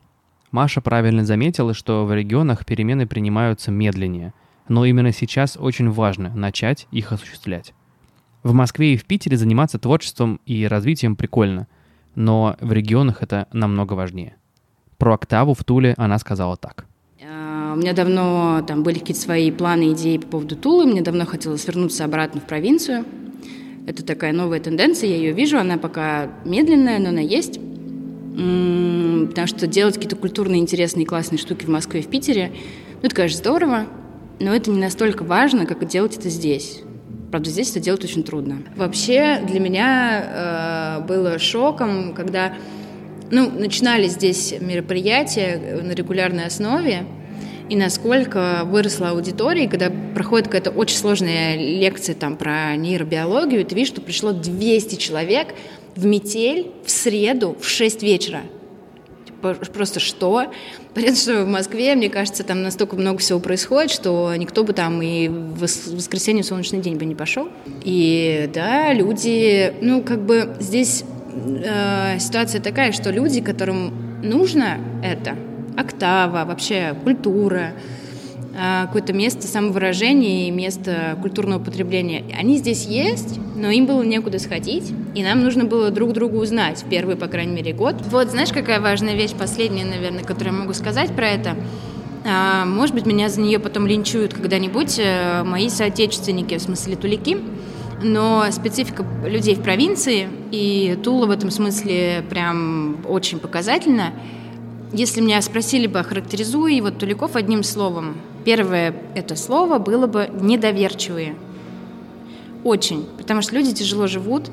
Маша 0.51 0.81
правильно 0.81 1.25
заметила, 1.25 1.73
что 1.73 2.05
в 2.05 2.15
регионах 2.15 2.67
перемены 2.67 3.07
принимаются 3.07 3.71
медленнее, 3.71 4.35
но 4.69 4.85
именно 4.85 5.13
сейчас 5.13 5.57
очень 5.59 5.91
важно 5.91 6.33
начать 6.35 6.89
их 6.91 7.13
осуществлять. 7.13 7.73
В 8.47 8.53
Москве 8.53 8.95
и 8.95 8.97
в 8.97 9.05
Питере 9.05 9.37
заниматься 9.37 9.79
творчеством 9.79 10.41
и 10.47 10.67
развитием 10.67 11.17
прикольно– 11.17 11.67
но 12.17 12.57
в 12.61 12.73
регионах 12.73 13.23
это 13.23 13.47
намного 13.53 13.93
важнее. 13.93 14.35
Про 14.99 15.15
октаву 15.15 15.55
в 15.55 15.63
Туле 15.63 15.95
она 15.99 16.19
сказала 16.19 16.57
так. 16.57 16.87
А, 17.23 17.75
у 17.75 17.77
меня 17.77 17.93
давно 17.93 18.65
там 18.67 18.83
были 18.83 18.99
какие-то 18.99 19.21
свои 19.21 19.53
планы, 19.53 19.93
идеи 19.93 20.17
по 20.17 20.27
поводу 20.27 20.57
Тулы. 20.57 20.87
Мне 20.87 21.03
давно 21.03 21.27
хотелось 21.27 21.67
вернуться 21.67 22.05
обратно 22.05 22.41
в 22.41 22.45
провинцию. 22.45 23.05
Это 23.87 24.05
такая 24.05 24.33
новая 24.33 24.59
тенденция, 24.59 25.11
я 25.11 25.17
ее 25.17 25.33
вижу. 25.33 25.59
Она 25.59 25.77
пока 25.77 26.31
медленная, 26.45 26.99
но 26.99 27.11
она 27.11 27.21
есть. 27.21 27.61
Потому 28.33 29.47
что 29.47 29.67
делать 29.67 29.95
какие-то 29.95 30.17
культурные, 30.17 30.61
интересные, 30.61 31.07
классные 31.07 31.39
штуки 31.39 31.67
в 31.67 31.69
Москве 31.69 32.01
и 32.01 32.03
в 32.03 32.09
Питере, 32.09 32.53
ну, 32.95 33.01
это, 33.03 33.15
конечно, 33.15 33.39
здорово, 33.39 33.87
но 34.41 34.55
это 34.55 34.71
не 34.71 34.81
настолько 34.81 35.23
важно, 35.23 35.67
как 35.67 35.87
делать 35.87 36.17
это 36.17 36.31
здесь. 36.31 36.83
Правда, 37.37 37.51
здесь 37.51 37.71
это 37.73 37.81
делать 37.81 38.03
очень 38.03 38.23
трудно. 38.23 38.63
Вообще 38.77 39.43
для 39.47 39.61
меня 39.61 41.01
э, 41.03 41.07
было 41.07 41.39
шоком, 41.39 42.15
когда 42.15 42.55
ну, 43.31 43.51
начинали 43.51 44.09
здесь 44.09 44.55
мероприятия 44.59 45.83
на 45.83 45.93
регулярной 45.93 46.47
основе, 46.47 47.05
и 47.69 47.77
насколько 47.77 48.63
выросла 48.65 49.11
аудитория, 49.11 49.69
когда 49.69 49.93
проходит 50.15 50.47
какая-то 50.47 50.71
очень 50.71 50.97
сложная 50.97 51.57
лекция 51.59 52.15
там 52.15 52.39
про 52.39 52.75
нейробиологию, 52.75 53.67
ты 53.67 53.75
видишь, 53.75 53.89
что 53.89 54.01
пришло 54.01 54.33
200 54.33 54.95
человек 54.95 55.49
в 55.95 56.07
метель 56.07 56.71
в 56.87 56.91
среду 56.91 57.55
в 57.61 57.69
6 57.69 58.03
вечера. 58.03 58.45
Просто 59.41 60.01
что? 60.01 60.47
Понятно, 60.95 61.17
что 61.17 61.45
в 61.45 61.49
Москве, 61.49 61.95
мне 61.95 62.09
кажется, 62.09 62.43
там 62.45 62.63
настолько 62.63 62.97
много 62.97 63.19
всего 63.19 63.39
происходит, 63.39 63.91
что 63.91 64.35
никто 64.37 64.65
бы 64.65 64.73
там 64.73 65.03
и 65.03 65.29
в 65.29 65.61
воскресенье 65.61 66.43
в 66.43 66.47
солнечный 66.47 66.81
день 66.81 66.97
бы 66.97 67.05
не 67.05 67.15
пошел. 67.15 67.49
И 67.83 68.51
да, 68.53 68.93
люди, 68.93 69.75
ну 69.81 70.03
как 70.03 70.23
бы 70.23 70.57
здесь 70.61 71.05
э, 71.35 72.19
ситуация 72.19 72.61
такая, 72.61 72.93
что 72.93 73.11
люди, 73.11 73.41
которым 73.41 74.23
нужно 74.23 74.79
это, 75.03 75.37
октава, 75.77 76.45
вообще 76.45 76.95
культура, 77.05 77.73
какое-то 78.57 79.13
место 79.13 79.47
самовыражения 79.47 80.49
и 80.49 80.51
место 80.51 81.19
культурного 81.21 81.63
потребления. 81.63 82.25
Они 82.39 82.57
здесь 82.57 82.87
есть, 82.87 83.39
но 83.55 83.71
им 83.71 83.87
было 83.87 84.03
некуда 84.03 84.39
сходить, 84.39 84.93
и 85.15 85.23
нам 85.23 85.43
нужно 85.43 85.65
было 85.65 85.91
друг 85.91 86.13
друга 86.13 86.37
узнать, 86.37 86.85
первый, 86.89 87.17
по 87.17 87.27
крайней 87.27 87.55
мере, 87.55 87.73
год. 87.73 87.97
Вот, 88.11 88.31
знаешь, 88.31 88.51
какая 88.51 88.81
важная 88.81 89.15
вещь, 89.15 89.33
последняя, 89.33 89.85
наверное, 89.85 90.25
которую 90.25 90.55
я 90.55 90.61
могу 90.61 90.73
сказать 90.73 91.15
про 91.15 91.29
это? 91.29 91.57
А, 92.25 92.65
может 92.65 92.95
быть, 92.95 93.07
меня 93.07 93.29
за 93.29 93.41
нее 93.41 93.59
потом 93.59 93.87
линчуют 93.87 94.35
когда-нибудь 94.35 94.99
э, 94.99 95.45
мои 95.45 95.69
соотечественники, 95.69 96.57
в 96.59 96.63
смысле 96.63 96.97
тулики, 96.97 97.39
но 98.03 98.45
специфика 98.51 99.07
людей 99.25 99.55
в 99.55 99.63
провинции, 99.63 100.29
и 100.51 100.99
Тула 101.03 101.27
в 101.27 101.31
этом 101.31 101.51
смысле 101.51 102.25
прям 102.29 102.99
очень 103.07 103.39
показательна. 103.39 104.13
Если 104.93 105.21
меня 105.21 105.43
спросили 105.43 105.87
бы, 105.87 105.99
охарактеризуй 105.99 106.81
вот 106.81 106.99
Туликов 106.99 107.37
одним 107.37 107.63
словом, 107.63 108.17
Первое 108.47 108.95
это 109.17 109.35
слово 109.35 109.81
было 109.81 110.07
бы 110.07 110.31
недоверчивые. 110.41 111.35
Очень. 112.63 113.05
Потому 113.19 113.43
что 113.43 113.57
люди 113.57 113.75
тяжело 113.75 114.07
живут, 114.07 114.53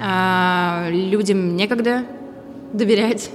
а 0.00 0.88
людям 0.90 1.54
некогда 1.54 2.06
доверять. 2.72 3.28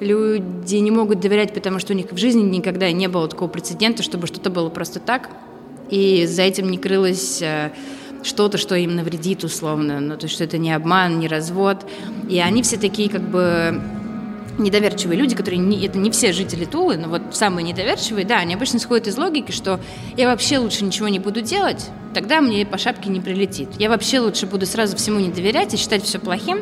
Люди 0.00 0.74
не 0.74 0.90
могут 0.90 1.20
доверять, 1.20 1.54
потому 1.54 1.78
что 1.78 1.92
у 1.92 1.96
них 1.96 2.10
в 2.10 2.16
жизни 2.16 2.42
никогда 2.42 2.90
не 2.90 3.06
было 3.06 3.28
такого 3.28 3.48
прецедента, 3.48 4.02
чтобы 4.02 4.26
что-то 4.26 4.50
было 4.50 4.68
просто 4.68 4.98
так. 4.98 5.30
И 5.90 6.26
за 6.26 6.42
этим 6.42 6.68
не 6.68 6.78
крылось 6.78 7.40
э, 7.40 7.70
что-то, 8.24 8.58
что 8.58 8.74
им 8.74 8.96
навредит 8.96 9.44
условно. 9.44 10.00
Ну, 10.00 10.16
то 10.16 10.24
есть, 10.24 10.34
что 10.34 10.42
это 10.42 10.58
не 10.58 10.72
обман, 10.72 11.20
не 11.20 11.28
развод. 11.28 11.86
И 12.28 12.40
они 12.40 12.64
все 12.64 12.78
такие 12.78 13.08
как 13.08 13.22
бы 13.22 13.80
недоверчивые 14.58 15.18
люди, 15.18 15.34
которые 15.34 15.58
не, 15.58 15.84
это 15.84 15.98
не 15.98 16.10
все 16.10 16.32
жители 16.32 16.64
Тулы, 16.64 16.96
но 16.96 17.08
вот 17.08 17.22
самые 17.32 17.64
недоверчивые, 17.64 18.24
да, 18.24 18.38
они 18.38 18.54
обычно 18.54 18.78
исходят 18.78 19.06
из 19.06 19.16
логики, 19.16 19.52
что 19.52 19.80
я 20.16 20.28
вообще 20.28 20.58
лучше 20.58 20.84
ничего 20.84 21.08
не 21.08 21.18
буду 21.18 21.40
делать, 21.40 21.88
тогда 22.14 22.40
мне 22.40 22.64
по 22.64 22.78
шапке 22.78 23.10
не 23.10 23.20
прилетит. 23.20 23.70
Я 23.78 23.88
вообще 23.88 24.20
лучше 24.20 24.46
буду 24.46 24.66
сразу 24.66 24.96
всему 24.96 25.18
не 25.20 25.30
доверять 25.30 25.74
и 25.74 25.76
считать 25.76 26.04
все 26.04 26.18
плохим, 26.18 26.58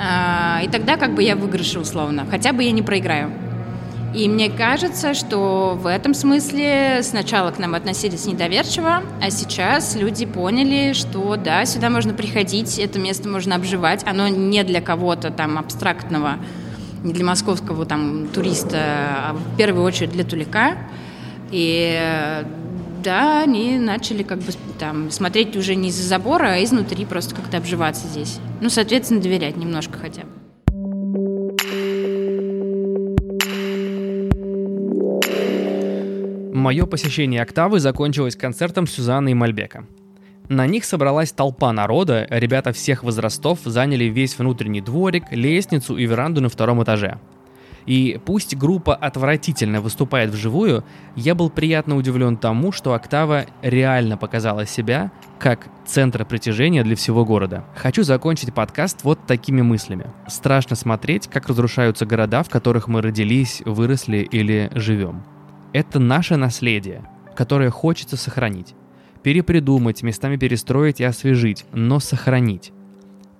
а, 0.00 0.60
и 0.64 0.68
тогда 0.68 0.96
как 0.96 1.14
бы 1.14 1.22
я 1.22 1.36
выигрышу 1.36 1.80
условно, 1.80 2.26
хотя 2.30 2.52
бы 2.52 2.62
я 2.64 2.72
не 2.72 2.82
проиграю. 2.82 3.30
И 4.14 4.28
мне 4.28 4.50
кажется, 4.50 5.14
что 5.14 5.78
в 5.80 5.86
этом 5.86 6.12
смысле 6.12 7.00
сначала 7.02 7.50
к 7.50 7.58
нам 7.58 7.74
относились 7.74 8.26
недоверчиво, 8.26 9.02
а 9.22 9.30
сейчас 9.30 9.96
люди 9.96 10.26
поняли, 10.26 10.92
что 10.92 11.36
да, 11.36 11.64
сюда 11.64 11.88
можно 11.88 12.12
приходить, 12.12 12.78
это 12.78 12.98
место 12.98 13.28
можно 13.30 13.54
обживать, 13.54 14.06
оно 14.06 14.28
не 14.28 14.64
для 14.64 14.82
кого-то 14.82 15.30
там 15.30 15.56
абстрактного, 15.56 16.36
не 17.02 17.12
для 17.12 17.24
московского 17.24 17.84
там 17.84 18.28
туриста, 18.28 18.78
а 18.78 19.32
в 19.34 19.56
первую 19.56 19.84
очередь 19.84 20.12
для 20.12 20.24
тулика. 20.24 20.76
И 21.50 22.44
да, 23.02 23.42
они 23.42 23.78
начали 23.78 24.22
как 24.22 24.38
бы 24.38 24.52
там 24.78 25.10
смотреть 25.10 25.56
уже 25.56 25.74
не 25.74 25.88
из-за 25.88 26.06
забора, 26.06 26.54
а 26.54 26.64
изнутри 26.64 27.04
просто 27.04 27.34
как-то 27.34 27.56
обживаться 27.58 28.06
здесь. 28.06 28.38
Ну, 28.60 28.70
соответственно, 28.70 29.20
доверять 29.20 29.56
немножко 29.56 29.98
хотя 29.98 30.22
бы. 30.22 30.28
Мое 36.54 36.86
посещение 36.86 37.42
«Октавы» 37.42 37.80
закончилось 37.80 38.36
концертом 38.36 38.86
Сюзанны 38.86 39.32
и 39.32 39.34
Мальбека. 39.34 39.84
На 40.52 40.66
них 40.66 40.84
собралась 40.84 41.32
толпа 41.32 41.72
народа, 41.72 42.26
ребята 42.28 42.74
всех 42.74 43.04
возрастов 43.04 43.60
заняли 43.64 44.04
весь 44.04 44.38
внутренний 44.38 44.82
дворик, 44.82 45.24
лестницу 45.30 45.96
и 45.96 46.04
веранду 46.04 46.42
на 46.42 46.50
втором 46.50 46.82
этаже. 46.82 47.18
И 47.86 48.20
пусть 48.26 48.54
группа 48.54 48.94
отвратительно 48.94 49.80
выступает 49.80 50.28
вживую, 50.28 50.84
я 51.16 51.34
был 51.34 51.48
приятно 51.48 51.96
удивлен 51.96 52.36
тому, 52.36 52.70
что 52.70 52.92
«Октава» 52.92 53.46
реально 53.62 54.18
показала 54.18 54.66
себя 54.66 55.10
как 55.38 55.68
центр 55.86 56.26
притяжения 56.26 56.84
для 56.84 56.96
всего 56.96 57.24
города. 57.24 57.64
Хочу 57.74 58.02
закончить 58.02 58.52
подкаст 58.52 59.04
вот 59.04 59.26
такими 59.26 59.62
мыслями. 59.62 60.08
Страшно 60.28 60.76
смотреть, 60.76 61.28
как 61.28 61.48
разрушаются 61.48 62.04
города, 62.04 62.42
в 62.42 62.50
которых 62.50 62.88
мы 62.88 63.00
родились, 63.00 63.62
выросли 63.64 64.18
или 64.18 64.70
живем. 64.74 65.22
Это 65.72 65.98
наше 65.98 66.36
наследие, 66.36 67.08
которое 67.34 67.70
хочется 67.70 68.18
сохранить 68.18 68.74
перепридумать, 69.22 70.02
местами 70.02 70.36
перестроить 70.36 71.00
и 71.00 71.04
освежить, 71.04 71.64
но 71.72 72.00
сохранить. 72.00 72.72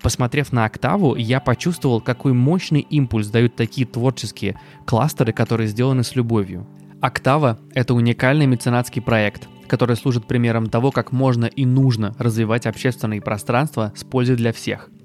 Посмотрев 0.00 0.52
на 0.52 0.64
октаву, 0.64 1.14
я 1.14 1.38
почувствовал, 1.40 2.00
какой 2.00 2.32
мощный 2.32 2.80
импульс 2.80 3.28
дают 3.28 3.54
такие 3.54 3.86
творческие 3.86 4.58
кластеры, 4.84 5.32
которые 5.32 5.68
сделаны 5.68 6.02
с 6.02 6.16
любовью. 6.16 6.66
Октава— 7.00 7.58
это 7.74 7.94
уникальный 7.94 8.46
меценатский 8.46 9.00
проект, 9.00 9.48
который 9.68 9.96
служит 9.96 10.26
примером 10.26 10.68
того, 10.68 10.90
как 10.90 11.12
можно 11.12 11.46
и 11.46 11.64
нужно 11.64 12.14
развивать 12.18 12.66
общественные 12.66 13.20
пространства 13.20 13.92
с 13.96 14.04
пользой 14.04 14.36
для 14.36 14.52
всех— 14.52 14.88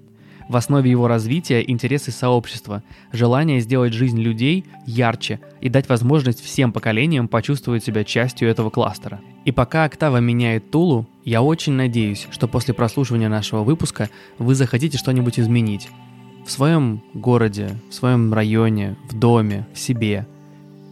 в 0.49 0.55
основе 0.55 0.89
его 0.89 1.07
развития 1.07 1.63
интересы 1.65 2.11
сообщества, 2.11 2.83
желание 3.11 3.59
сделать 3.59 3.93
жизнь 3.93 4.19
людей 4.19 4.65
ярче 4.85 5.39
и 5.61 5.69
дать 5.69 5.89
возможность 5.89 6.43
всем 6.43 6.71
поколениям 6.71 7.27
почувствовать 7.27 7.83
себя 7.83 8.03
частью 8.03 8.49
этого 8.49 8.69
кластера. 8.69 9.19
И 9.45 9.51
пока 9.51 9.85
Октава 9.85 10.17
меняет 10.17 10.71
Тулу, 10.71 11.07
я 11.23 11.41
очень 11.41 11.73
надеюсь, 11.73 12.27
что 12.31 12.47
после 12.47 12.73
прослушивания 12.73 13.29
нашего 13.29 13.63
выпуска 13.63 14.09
вы 14.37 14.55
захотите 14.55 14.97
что-нибудь 14.97 15.39
изменить. 15.39 15.89
В 16.45 16.51
своем 16.51 17.01
городе, 17.13 17.77
в 17.89 17.93
своем 17.93 18.33
районе, 18.33 18.95
в 19.09 19.17
доме, 19.17 19.67
в 19.73 19.79
себе. 19.79 20.25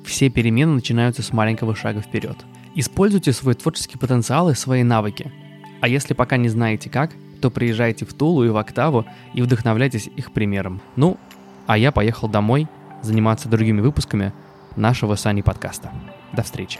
Все 0.05 0.29
перемены 0.29 0.73
начинаются 0.73 1.23
с 1.23 1.31
маленького 1.31 1.75
шага 1.75 2.01
вперед. 2.01 2.37
Используйте 2.75 3.31
свой 3.31 3.53
творческий 3.53 3.97
потенциал 3.97 4.49
и 4.49 4.53
свои 4.53 4.83
навыки. 4.83 5.31
А 5.79 5.87
если 5.87 6.13
пока 6.13 6.35
не 6.35 6.49
знаете 6.49 6.89
как– 6.89 7.11
то 7.41 7.49
приезжайте 7.49 8.05
в 8.05 8.13
Тулу 8.13 8.43
и 8.43 8.49
в 8.49 8.57
Октаву 8.57 9.05
и 9.33 9.41
вдохновляйтесь 9.41 10.07
их 10.15 10.31
примером. 10.31 10.81
Ну, 10.95 11.17
а 11.67 11.77
я 11.77 11.91
поехал 11.91 12.27
домой 12.27 12.67
заниматься 13.01 13.49
другими 13.49 13.81
выпусками 13.81 14.33
нашего 14.75 15.15
Сани 15.15 15.41
подкаста. 15.41 15.91
До 16.33 16.43
встречи. 16.43 16.79